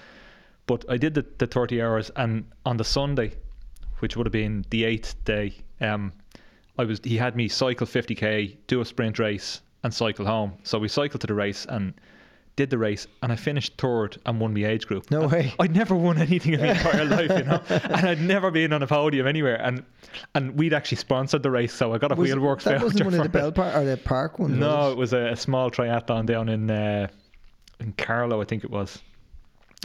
[0.66, 3.32] But I did the, the 30 hours, and on the Sunday,
[3.98, 6.12] which would have been the eighth day, um,
[6.78, 10.52] I was he had me cycle 50k, do a sprint race, and cycle home.
[10.62, 11.94] So we cycled to the race and
[12.58, 15.10] did the race, and I finished third and won my age group.
[15.10, 15.54] No And way.
[15.60, 18.82] I'd never won anything in my entire life, you know, and I'd never been on
[18.82, 19.60] a podium anywhere.
[19.62, 19.84] And
[20.34, 23.04] and we'd actually sponsored the race, so I got a Was- Wheelworx that wasn't voucher
[23.04, 23.40] one of the it.
[23.40, 24.58] Bell Park or the park ones.
[24.58, 27.06] No, was it was a, a small triathlon down in uh,
[27.80, 28.98] in Carlow, I think it was.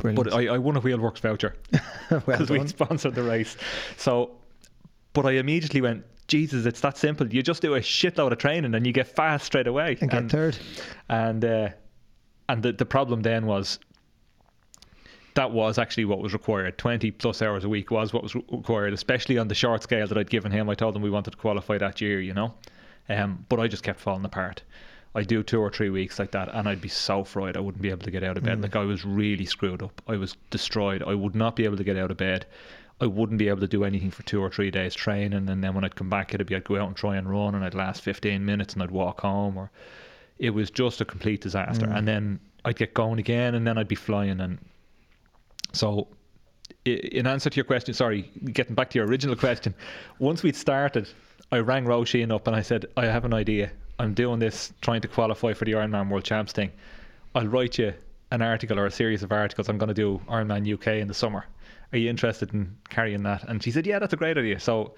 [0.01, 0.23] Brilliant.
[0.23, 1.55] But I, I won a Wheelworx voucher
[2.09, 3.55] well because we sponsored the race.
[3.97, 4.31] So,
[5.13, 7.27] but I immediately went, Jesus, it's that simple.
[7.31, 9.97] You just do a shitload of training and you get fast straight away.
[10.01, 10.57] And get third.
[11.09, 11.69] And uh,
[12.49, 13.79] and the the problem then was
[15.35, 16.77] that was actually what was required.
[16.77, 20.07] 20 plus hours a week was what was re- required, especially on the short scale
[20.07, 20.69] that I'd given him.
[20.69, 22.53] I told him we wanted to qualify that year, you know.
[23.09, 24.61] Um, but I just kept falling apart.
[25.15, 27.83] I do two or three weeks like that, and I'd be so fried I wouldn't
[27.83, 28.61] be able to get out of bed.
[28.61, 30.01] Like I was really screwed up.
[30.07, 31.03] I was destroyed.
[31.03, 32.45] I would not be able to get out of bed.
[32.99, 35.73] I wouldn't be able to do anything for two or three days training, and then
[35.73, 37.75] when I'd come back, it'd be I'd go out and try and run, and I'd
[37.75, 39.71] last 15 minutes, and I'd walk home, or
[40.39, 41.87] it was just a complete disaster.
[41.87, 41.97] Mm.
[41.97, 44.59] And then I'd get going again, and then I'd be flying, and
[45.73, 46.07] so,
[46.85, 49.73] in answer to your question, sorry, getting back to your original question,
[50.19, 51.09] once we'd started,
[51.51, 53.71] I rang Roisin up and I said, I have an idea.
[53.99, 56.71] I'm doing this, trying to qualify for the Ironman World Champs thing.
[57.35, 57.93] I'll write you
[58.31, 59.67] an article or a series of articles.
[59.67, 61.45] I'm going to do Ironman UK in the summer.
[61.91, 63.43] Are you interested in carrying that?
[63.47, 64.59] And she said, Yeah, that's a great idea.
[64.59, 64.93] So,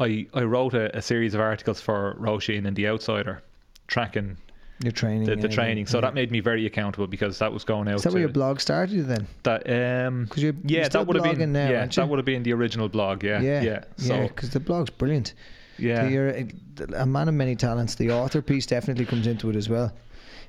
[0.00, 3.42] I, I wrote a, a series of articles for Roisin in The Outsider,
[3.88, 4.36] tracking
[4.80, 5.24] Your training.
[5.24, 5.86] the, the training.
[5.86, 6.02] So yeah.
[6.02, 7.96] that made me very accountable because that was going out.
[7.96, 9.26] Is that to, where your blog started then?
[9.42, 11.90] that um you're yeah that would have been now, yeah you?
[11.90, 13.62] that would have been the original blog yeah Yeah.
[13.62, 15.34] yeah so because the blog's brilliant.
[15.78, 16.48] yeah, you're a,
[16.96, 17.96] a man of many talents.
[17.96, 19.92] The author piece definitely comes into it as well.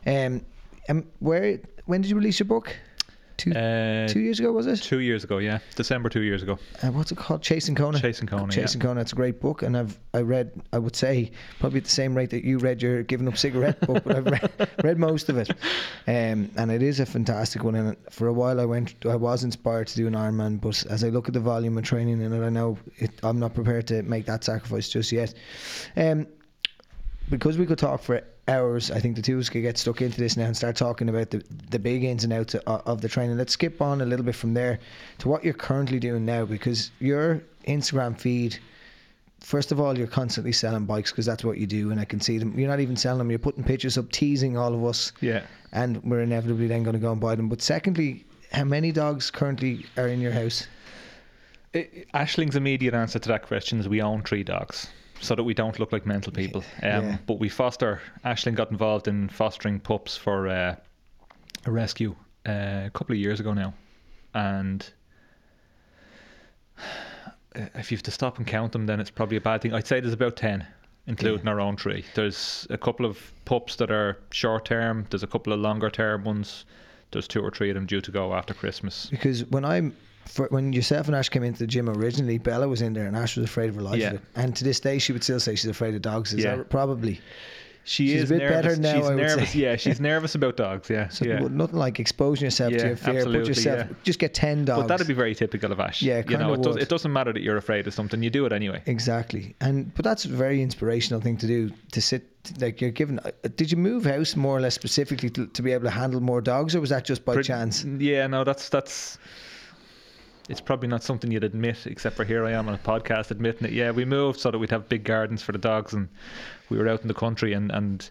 [0.05, 0.45] Um,
[0.89, 2.75] um where when did you release your book?
[3.39, 4.77] Two uh, two years ago was it?
[4.81, 7.41] two years ago yeah December two years ago Uh, what's it called?
[7.41, 7.99] Chasing Kona.
[7.99, 8.87] Chasing Kona, Chasing yeah.
[8.87, 9.01] Kona.
[9.01, 10.51] It's a great book, and I've I read.
[10.73, 13.79] I would say probably at the same rate that you read your giving up cigarette
[13.81, 15.49] book, but I've read, read most of it,
[16.07, 17.75] um, and it is a fantastic one.
[17.75, 18.95] And for a while, I went.
[19.05, 21.83] I was inspired to do an Ironman, but as I look at the volume of
[21.83, 25.33] training in it, I know it, I'm not prepared to make that sacrifice just yet.
[25.95, 26.27] Um,
[27.29, 30.01] because we could talk for hours, I think the two of us could get stuck
[30.01, 33.01] into this now and start talking about the, the big ins and outs of, of
[33.01, 33.37] the training.
[33.37, 34.79] Let's skip on a little bit from there
[35.19, 38.57] to what you're currently doing now because your Instagram feed,
[39.39, 42.19] first of all, you're constantly selling bikes because that's what you do, and I can
[42.19, 42.57] see them.
[42.59, 46.03] You're not even selling them, you're putting pictures up, teasing all of us, yeah and
[46.03, 47.49] we're inevitably then going to go and buy them.
[47.49, 50.67] But secondly, how many dogs currently are in your house?
[51.75, 54.89] I- Ashling's immediate answer to that question is we own three dogs
[55.21, 56.61] so that we don't look like mental people.
[56.83, 57.17] um, Yeah.
[57.27, 60.75] but we foster Ashling got involved in fostering pups for uh,
[61.65, 62.15] a rescue
[62.47, 63.73] uh, a couple of years ago now.
[64.33, 64.89] And
[67.55, 69.73] if you have to stop and count them then it's probably a bad thing.
[69.73, 70.65] I'd say there's about 10
[71.07, 75.27] including our own tree there's a couple of pups that are short term there's a
[75.27, 76.65] couple of longer term ones
[77.11, 79.07] there's two or three of them due to go after Christmas.
[79.09, 79.95] Because when I'm
[80.29, 83.15] for, when yourself and Ash came into the gym originally, Bella was in there and
[83.15, 83.99] Ash was afraid of her life.
[83.99, 84.17] Yeah.
[84.35, 86.33] And to this day, she would still say she's afraid of dogs.
[86.33, 86.57] Is Yeah.
[86.57, 87.19] that probably?
[87.85, 88.61] She She's is a bit nervous.
[88.77, 89.49] better now, She's I would nervous.
[89.51, 89.59] say.
[89.59, 90.89] Yeah, she's nervous about dogs.
[90.91, 91.39] Yeah, So yeah.
[91.49, 93.13] nothing like exposing yourself to your fear.
[93.13, 93.87] Put absolutely, yourself.
[93.89, 93.95] yeah.
[94.03, 94.81] Just get ten dogs.
[94.83, 96.01] But that'd be very typical of Ash.
[96.03, 98.21] Yeah, you know, it, Does, doesn't matter that you're afraid of something.
[98.21, 98.83] You do it anyway.
[98.85, 99.55] exactly.
[99.61, 101.71] And but that's a very inspirational thing to do.
[101.93, 102.27] To sit
[102.59, 103.17] like you're given.
[103.19, 106.19] uh, Did you move house more or less specifically to, to be able to handle
[106.21, 107.83] more dogs, or was that just by Pretty- chance?
[107.85, 109.17] Yeah, no, that's that's.
[110.49, 113.67] It's probably not something you'd admit, except for here I am on a podcast admitting
[113.67, 113.73] it.
[113.73, 116.09] Yeah, we moved so that we'd have big gardens for the dogs, and
[116.69, 118.09] we were out in the country, and and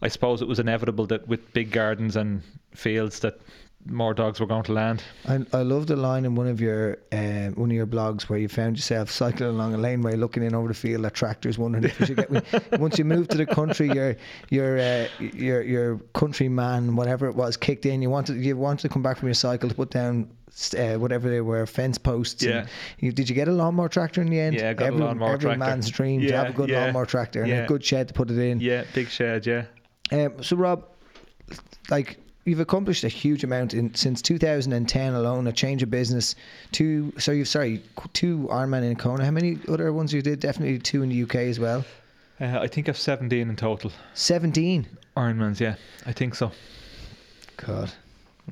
[0.00, 2.42] I suppose it was inevitable that with big gardens and
[2.72, 3.40] fields that
[3.88, 5.02] more dogs were going to land.
[5.28, 8.38] I, I love the line in one of your uh, one of your blogs where
[8.38, 11.84] you found yourself cycling along a laneway, looking in over the field at tractors, wondering
[11.84, 12.30] if you should get.
[12.30, 12.40] me.
[12.78, 14.16] Once you moved to the country, your
[14.50, 18.02] your uh, your your countryman, whatever it was, kicked in.
[18.02, 20.28] You wanted you wanted to come back from your cycle to put down
[20.74, 22.42] uh, whatever they were fence posts.
[22.42, 22.66] and Yeah.
[22.98, 24.56] You, did you get a lawnmower tractor in the end?
[24.56, 25.58] Yeah, I got a every, lawnmower every tractor.
[25.58, 28.30] man's dream to have a good yeah, lawnmower tractor and a good shed to put
[28.30, 28.60] it in.
[28.60, 29.46] Yeah, big shed.
[29.46, 29.64] Yeah.
[30.12, 30.84] Um, so Rob,
[31.90, 35.46] like you've accomplished a huge amount in since 2010 alone.
[35.46, 36.34] A change of business,
[36.72, 37.12] two.
[37.18, 37.82] So you've sorry,
[38.12, 39.24] two Ironman in Kona.
[39.24, 40.40] How many other ones you did?
[40.40, 41.84] Definitely two in the UK as well.
[42.40, 43.90] Uh, I think I've 17 in total.
[44.14, 44.86] 17.
[45.16, 46.52] Ironmans, yeah, I think so.
[47.56, 47.90] God.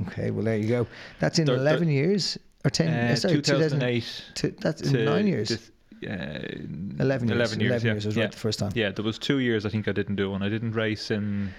[0.03, 0.87] Okay, well there you go.
[1.21, 2.89] That's in There- 11 years or 10.
[2.89, 5.49] Uh, sorry, 2008 2000 that's in nine years.
[5.49, 5.71] this-
[6.07, 6.39] uh,
[6.99, 7.01] 11 years.
[7.01, 7.31] 11 years.
[7.31, 7.93] 11 yeah.
[7.93, 8.05] years.
[8.05, 8.23] I was yeah.
[8.25, 8.73] right the first time.
[8.75, 10.43] Yeah, there was two years I think I didn't do one.
[10.43, 11.53] I didn't race in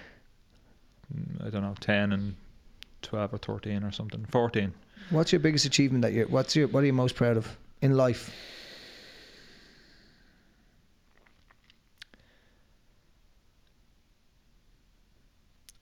[1.13, 2.35] mm, I don't know, ten and
[3.01, 4.25] twelve or thirteen or something.
[4.29, 4.73] Fourteen.
[5.09, 6.27] What's your biggest achievement that you're?
[6.27, 6.67] What's your?
[6.67, 8.31] What are you most proud of in life?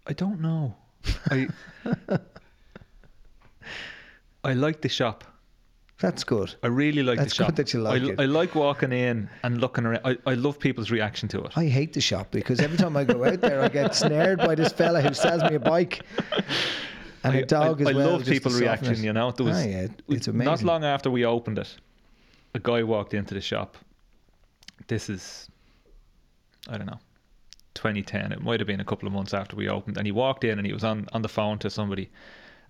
[0.06, 0.76] I don't know.
[1.32, 1.48] I
[4.44, 5.24] I like the shop.
[6.00, 6.54] That's good.
[6.64, 7.48] I really like That's the shop.
[7.50, 8.20] good that you like I, it.
[8.20, 10.02] I like walking in and looking around.
[10.04, 11.58] I, I love people's reaction to it.
[11.58, 14.56] I hate the shop because every time I go out there, I get snared by
[14.56, 16.02] this fella who sells me a bike
[17.24, 18.08] and I, a dog I, as I well.
[18.08, 19.04] I love just to people soften reaction.
[19.04, 20.52] You know, there was Ah, yeah, it's amazing.
[20.52, 21.74] Not long after we opened it,
[22.54, 23.78] a guy walked into the shop.
[24.88, 25.48] This is,
[26.68, 27.00] I don't know,
[27.76, 28.34] 2010.
[28.34, 30.58] It might have been a couple of months after we opened, and he walked in
[30.58, 32.10] and he was on on the phone to somebody,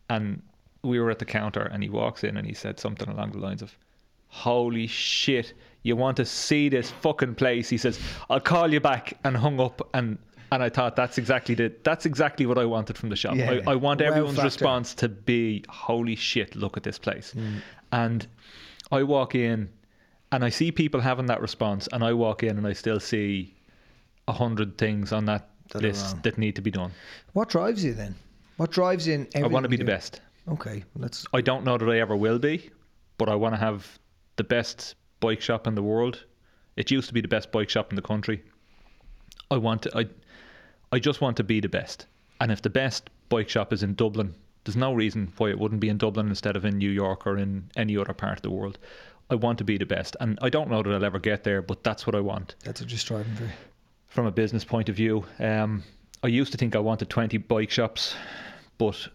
[0.09, 0.43] and
[0.83, 3.37] we were at the counter, and he walks in and he said something along the
[3.39, 3.77] lines of,
[4.27, 5.53] "Holy shit,
[5.83, 9.59] you want to see this fucking place?" He says, "I'll call you back," and hung
[9.59, 10.17] up and.
[10.51, 13.35] And I thought that's exactly the that's exactly what I wanted from the shop.
[13.35, 13.61] Yeah.
[13.65, 14.45] I, I want Wow everyone's factor.
[14.45, 17.61] response to be holy shit look at this place Mm.
[17.91, 18.27] and
[18.91, 19.69] i walk in
[20.31, 23.55] and i see people having that response and i walk in and i still see
[24.27, 26.91] a hundred things on that, That list that need to be done
[27.31, 28.13] What drives you then?
[28.57, 31.77] What drives you in i want to be the best Okay, that's i don't know
[31.77, 32.69] that i ever will be
[33.17, 33.99] but i want to have
[34.35, 36.25] the best bike shop in the world.
[36.75, 38.43] It used to be the best bike shop in the country.
[39.51, 40.05] I want to i
[40.91, 42.07] i just want to be the best.
[42.41, 44.35] And if the best bike shop is in dublin
[44.65, 47.37] there's no reason why it wouldn't be in dublin instead of in new york or
[47.37, 48.77] in any other part of the world.
[49.29, 51.61] I want to be the best and i don't know that i'll ever get there
[51.61, 52.55] but that's what i want.
[52.65, 53.49] That's what you're striving for.
[54.07, 55.83] from a business point of view um,
[56.23, 58.15] i used to think i wanted 20 bike shops
[58.77, 59.07] but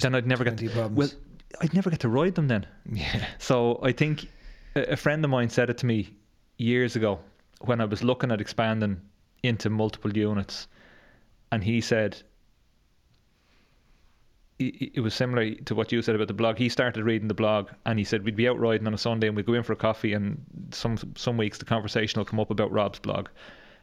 [0.00, 0.96] then i'd never get 20 problems.
[0.96, 1.20] well
[1.62, 3.26] i'd never get to ride them then yeah.
[3.38, 4.28] so I think
[4.76, 6.14] a a friend of mine said it to me
[6.58, 7.18] years ago
[7.60, 9.00] when I was looking at expanding
[9.42, 10.68] into multiple units,
[11.52, 12.16] and he said
[14.58, 16.58] it it was similar to what you said about the blog.
[16.58, 19.26] He started reading the blog, and he said we'd be out riding on a Sunday,
[19.28, 22.40] and we'd go in for a coffee, and some some weeks the conversation will come
[22.40, 23.28] up about Rob's blog,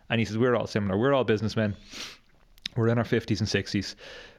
[0.09, 0.97] and he says we're all similar.
[0.97, 1.75] We're all businessmen.
[2.75, 3.95] We're in our fifties and sixties.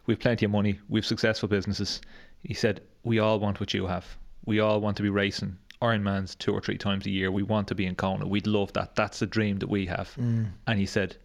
[0.08, 0.80] We've plenty of money.
[0.88, 2.00] We've successful businesses.
[2.42, 4.06] He said we all want what you have.
[4.46, 7.30] We all want to be racing Ironmans two or three times a year.
[7.30, 8.26] We want to be in Kona.
[8.26, 8.96] We'd love that.
[8.96, 10.10] That's the dream that we have.
[10.18, 10.46] Mm.
[10.66, 11.16] And he said,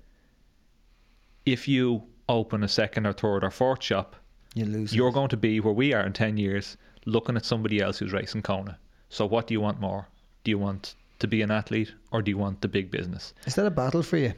[1.46, 4.16] if you open a second or third or fourth shop,
[4.54, 4.94] You lose.
[4.94, 5.14] you're it.
[5.14, 8.42] going to be where we are in 10 years looking at somebody else who's racing
[8.42, 8.78] Kona.
[9.10, 10.08] So what do you want more?
[10.44, 13.34] Do you want to be an athlete or do you want the big business?
[13.46, 14.34] Is that a battle for you?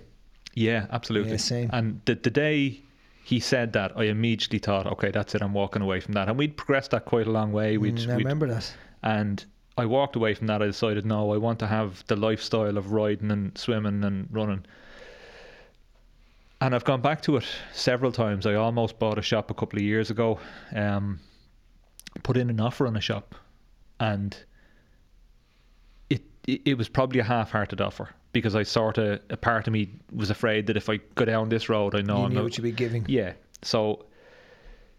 [0.54, 1.32] Yeah, absolutely.
[1.32, 1.70] Yeah, same.
[1.74, 2.82] And the, the day
[3.26, 5.42] he said that, I immediately thought, okay, that's it.
[5.42, 6.30] I'm walking away from that.
[6.30, 7.76] And we'd progressed that quite a long way.
[7.80, 8.72] We'd, Mm, I we'd remember that.
[9.02, 9.44] and
[9.80, 10.62] I walked away from that.
[10.62, 14.64] I decided, no, I want to have the lifestyle of riding and swimming and running.
[16.62, 18.46] And I've gone back to it several times.
[18.46, 20.40] I almost bought a shop a couple of years ago,
[20.76, 21.20] um,
[22.22, 23.34] put in an offer on a shop,
[24.00, 24.38] and
[26.12, 29.72] it it, it was probably a half-hearted offer because I sort of a part of
[29.72, 32.36] me was afraid that if I go down this road, I know you I'm knew
[32.36, 33.06] not, what you'd be giving.
[33.08, 33.32] yeah.
[33.62, 34.08] So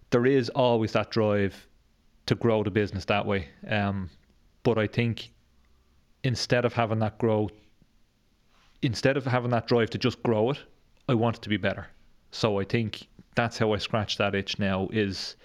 [0.09, 1.55] there is always that drive
[2.24, 3.49] to grow the business that way.
[3.68, 4.09] Um,
[4.62, 5.32] but I think
[6.24, 7.51] instead of having that grow,
[8.80, 10.59] instead of having that drive to just grow it,
[11.07, 11.89] I want it to be better.
[12.30, 15.37] So I think that's how I scratch that itch now is,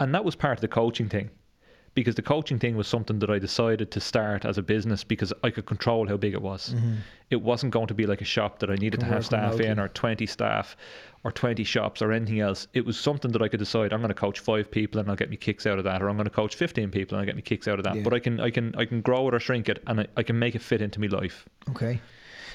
[0.00, 1.30] and that was part of the coaching thing.
[1.98, 5.32] Because the coaching thing was something that I decided to start as a business because
[5.42, 6.72] I could control how big it was.
[6.72, 6.94] Mm-hmm.
[7.30, 9.80] It wasn't going to be like a shop that I needed to have staff in
[9.80, 10.76] or 20 staff
[11.24, 12.68] or 20 shops or anything else.
[12.72, 15.16] It was something that I could decide I'm going to coach five people and I'll
[15.16, 17.26] get me kicks out of that or I'm going to coach 15 people and I'll
[17.26, 17.96] get me kicks out of that.
[17.96, 18.02] Yeah.
[18.04, 20.22] But I can I can I can grow it or shrink it and I, I
[20.22, 21.48] can make it fit into my life.
[21.70, 22.00] Okay.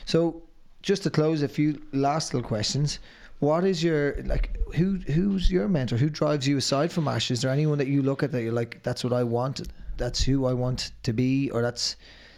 [0.05, 0.41] So,
[0.81, 2.99] just to close, a few last little questions.
[3.43, 4.55] What is your like?
[4.75, 5.97] Who who's your mentor?
[5.97, 7.29] Who drives you aside from Ash?
[7.29, 9.61] Is there anyone that you look at that you're like, that's what I want,
[9.97, 11.97] that's who I want to be, or that's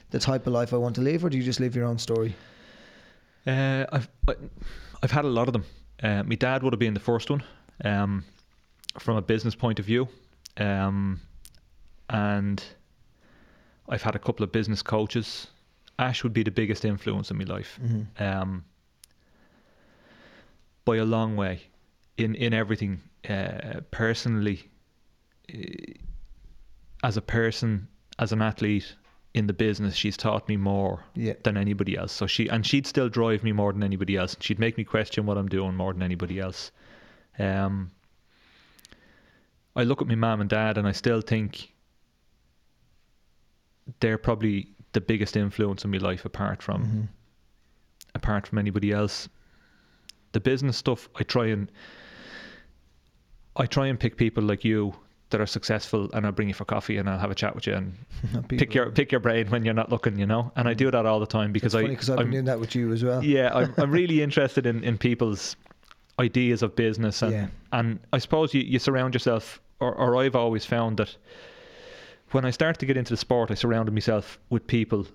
[0.09, 1.99] the type of life I want to live, or do you just live your own
[1.99, 2.33] story?
[3.45, 4.09] Uh, I've
[5.03, 5.65] I've had a lot of them.
[6.01, 7.43] Uh, my dad would have been the first one,
[7.83, 8.23] um,
[8.99, 10.07] from a business point of view,
[10.57, 11.19] um,
[12.09, 12.63] and
[13.87, 15.47] I've had a couple of business coaches.
[15.99, 18.23] Ash would be the biggest influence in my life, Mm-hmm.
[18.23, 18.65] um,
[20.86, 21.61] by a long way,
[22.17, 23.01] in in everything.
[23.29, 24.69] Uh, personally,
[25.49, 25.93] eh,
[27.03, 27.88] as a person,
[28.19, 28.95] as an athlete,
[29.33, 31.33] in the business, she's taught me more Yeah.
[31.43, 32.11] than anybody else.
[32.13, 34.38] So she and she'd still drive me more than anybody else.
[34.39, 36.71] She'd make me question what I'm doing more than anybody else.
[37.39, 37.91] Um,
[39.75, 41.73] I look at my mum and dad, and I still think
[43.99, 47.01] they're probably the biggest influence in my life, apart from Mm-hmm.
[48.15, 49.27] apart from anybody else.
[50.36, 51.71] The business stuff, I try and
[53.55, 54.93] I try and pick people like you
[55.29, 57.65] that are successful, and I'll bring you for coffee, and I'll have a chat with
[57.67, 57.95] you, and
[58.49, 60.51] pick your pick your brain when you're not looking, you know.
[60.57, 62.59] And I do that all the time because I because I've been I'm- doing that
[62.59, 63.23] with you as well.
[63.23, 65.55] yeah, I'm, I'm really interested in, in people's
[66.19, 67.47] ideas of business and Yeah.
[67.71, 71.15] and I suppose you, you surround yourself or, or I've always found that
[72.31, 75.07] when I started to get into the sport I surrounded myself with people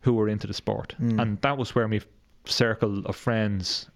[0.00, 1.20] who were into the sport Mm.
[1.22, 2.00] and that was where my
[2.44, 3.88] circle of friends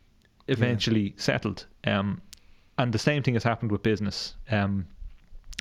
[0.49, 2.21] eventually settled um,
[2.79, 4.87] and the same thing has happened with business um,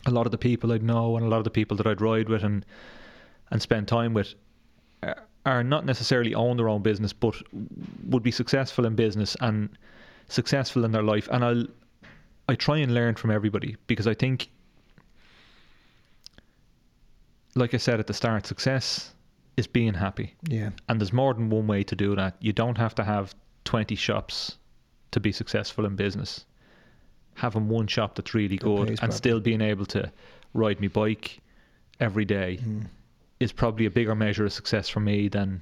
[0.06, 2.02] a lot of the people I'd know and a lot of the people that I'd
[2.02, 2.66] ride with and
[3.52, 4.34] and spend time with
[5.04, 7.34] are- are not necessarily own their own business, but
[8.06, 9.70] would be successful in business and
[10.28, 11.28] successful in their life.
[11.32, 11.66] And I'll
[12.48, 14.50] I try and learn from everybody because I think,
[17.56, 19.14] like I said at the start, success
[19.58, 20.70] is being happy, Yeah.
[20.88, 22.36] and there's more than one way to do that.
[22.40, 24.58] You don't have to have twenty shops
[25.12, 26.46] to be successful in business.
[27.36, 29.18] Having one shop that's really That good and properly.
[29.18, 30.12] still being able to
[30.54, 31.40] ride my bike
[32.00, 32.88] every day Mm.
[33.40, 35.62] is probably a bigger measure of success for me than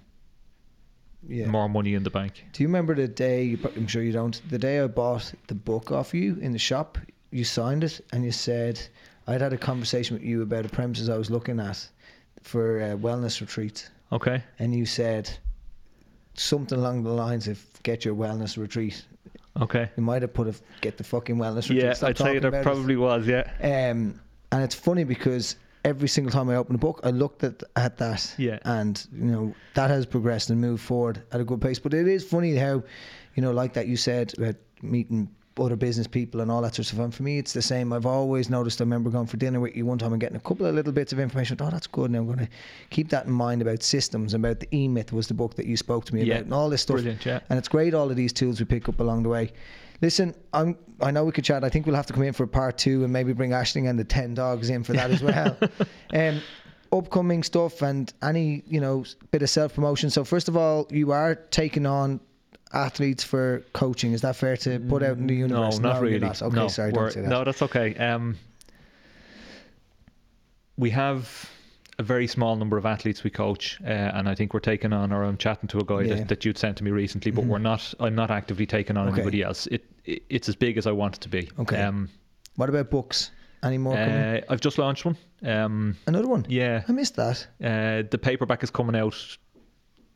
[1.27, 1.47] Yeah.
[1.47, 2.45] more money in the bank.
[2.53, 3.43] Do you remember the day?
[3.43, 4.41] you I'm sure you don't.
[4.49, 6.97] The day I bought the book off you in the shop,
[7.31, 8.79] you signed it and you said
[9.27, 11.87] I'd had a conversation with you about a premises I was looking at
[12.41, 14.41] for a wellness retreat, Okay.
[14.57, 15.29] and you said
[16.33, 19.05] something along the lines of "get your wellness retreat."
[19.61, 19.89] Okay.
[19.97, 22.61] You might have put a "get the fucking wellness retreat." Yeah, I'd say there about
[22.61, 22.63] it.
[22.63, 23.27] probably was.
[23.27, 23.43] Yeah.
[23.61, 24.19] Um,
[24.51, 25.55] and it's funny because
[25.85, 28.59] every single time I open a book, I looked at at that, Yeah.
[28.65, 31.79] and you know that has progressed and moved forward at a good pace.
[31.79, 32.83] But it is funny how,
[33.35, 35.29] you know, like that you said about meeting
[35.61, 36.99] other business people and all that sort of stuff.
[36.99, 37.91] And for me, it's the same.
[37.93, 38.81] I've always noticed.
[38.81, 40.91] I remember going for dinner with you one time and getting a couple of little
[40.91, 41.57] bits of information.
[41.61, 42.11] Oh, that's good.
[42.11, 42.49] Now I'm going to
[42.89, 44.33] keep that in mind about systems.
[44.33, 46.35] About the E Myth was the book that you spoke to me Yeah.
[46.35, 46.95] about, and all this stuff.
[46.95, 47.25] Brilliant.
[47.25, 47.39] Yeah.
[47.49, 49.51] And it's great all of these tools we pick up along the way.
[50.01, 51.63] Listen, I'm I know we could chat.
[51.63, 53.99] I think we'll have to come in for part two and maybe bring Ashling and
[53.99, 55.57] the ten dogs in for that as well.
[56.13, 56.41] um
[56.91, 60.09] upcoming stuff and any, you know, bit of self promotion.
[60.09, 62.19] So first of all, you are taking on
[62.73, 64.13] athletes for coaching.
[64.13, 65.79] Is that fair to put out in the universe?
[65.79, 66.19] No, not you're really.
[66.19, 66.41] not.
[66.41, 67.27] Okay, no, sorry, don't say that.
[67.29, 67.95] No, that's okay.
[67.95, 68.37] Um,
[70.77, 71.49] we have
[71.97, 75.11] a very small number of athletes we coach, uh, and I think we're taking on,
[75.11, 76.15] or I'm chatting to a guy Yeah.
[76.15, 77.47] that, that you'd sent to me recently, but Mhm.
[77.47, 77.93] we're not.
[77.99, 79.17] I'm not actively taking on Okay.
[79.17, 79.67] anybody else.
[79.67, 81.49] It, it it's as big as I want it to be.
[81.59, 81.81] Okay.
[81.81, 82.09] Um,
[82.55, 83.31] What about books?
[83.61, 85.17] Any more uh, I've just launched one.
[85.43, 86.45] Um, Another one?
[86.47, 86.83] yeah.
[86.87, 87.45] I missed that.
[87.61, 89.15] Uh, the paperback is coming out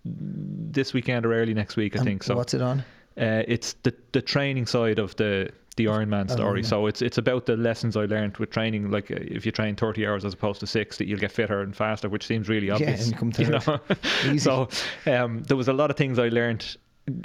[0.06, 2.24] this weekend or early next week, I And think.
[2.24, 2.80] So what's it on?
[3.18, 6.62] uh, it's the the training side of the the Ironman Oh, story.
[6.62, 6.68] yeah.
[6.68, 8.92] So it's it's about the lessons I learned with training.
[8.92, 11.62] Like uh, if you train thirty hours as opposed to six, that you'll get fitter
[11.62, 13.10] and faster, which seems really obvious.
[13.12, 13.48] Yeah, and you
[14.32, 14.38] know?
[14.38, 14.68] So
[15.08, 16.78] um, there was a lot of things I learned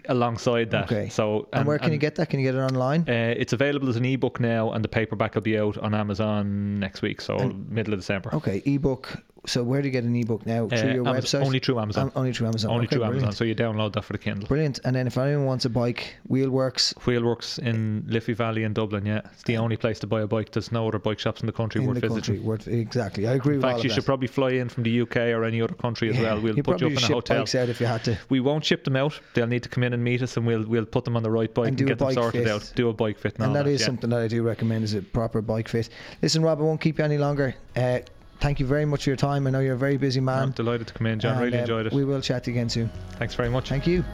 [0.08, 0.84] alongside that.
[0.90, 1.08] Okay.
[1.08, 2.30] So And, where can you get that?
[2.30, 3.02] Can you get it online?
[3.08, 6.80] Uh, it's available as an ebook now, and the paperback will be out on Amazon
[6.80, 8.34] next week, so And- middle of December.
[8.34, 9.22] Okay, ebook.
[9.46, 10.68] So where do you get an ebook now?
[10.68, 11.44] Through Uh, your Amaz- website?
[11.44, 12.04] Only through Amazon.
[12.06, 12.70] Um, only through Amazon.
[12.72, 13.32] only okay, through Amazon.
[13.32, 14.48] So you download that for the Kindle.
[14.48, 14.80] Brilliant.
[14.84, 19.20] And then if anyone wants a bike, Wheelworx Wheelworx in Liffey Valley in Dublin, yeah.
[19.32, 20.50] It's the only place to buy a bike.
[20.50, 22.34] There's no other bike shops in the country in worth the visiting.
[22.36, 22.38] country.
[22.46, 23.26] Worth, exactly.
[23.28, 25.44] I agree In with all fact, you should probably fly in from the UK or
[25.44, 26.40] any other country as Yeah, well.
[26.42, 27.38] We'll put you up in a ship hotel.
[27.40, 28.18] bikes out if you had to.
[28.28, 29.18] We won't ship them out.
[29.34, 31.30] They'll need to come in and meet us, and we'll we'll put them on the
[31.30, 32.52] right bike And and, get them sorted fit.
[32.52, 32.72] out.
[32.74, 33.86] Do a bike fit, and, and that is yeah.
[33.86, 35.88] something that I do recommend is a proper bike fit.
[36.22, 37.54] Listen, Rob, I won't keep you any longer.
[37.76, 38.00] Uh,
[38.40, 39.46] thank you very much for your time.
[39.46, 40.50] I know you're a very busy I'm man.
[40.52, 41.34] delighted to come in, John.
[41.34, 41.92] And, really um, enjoyed it.
[41.92, 42.90] We will chat again soon.
[43.12, 43.68] Thanks very much.
[43.68, 44.04] Thank you.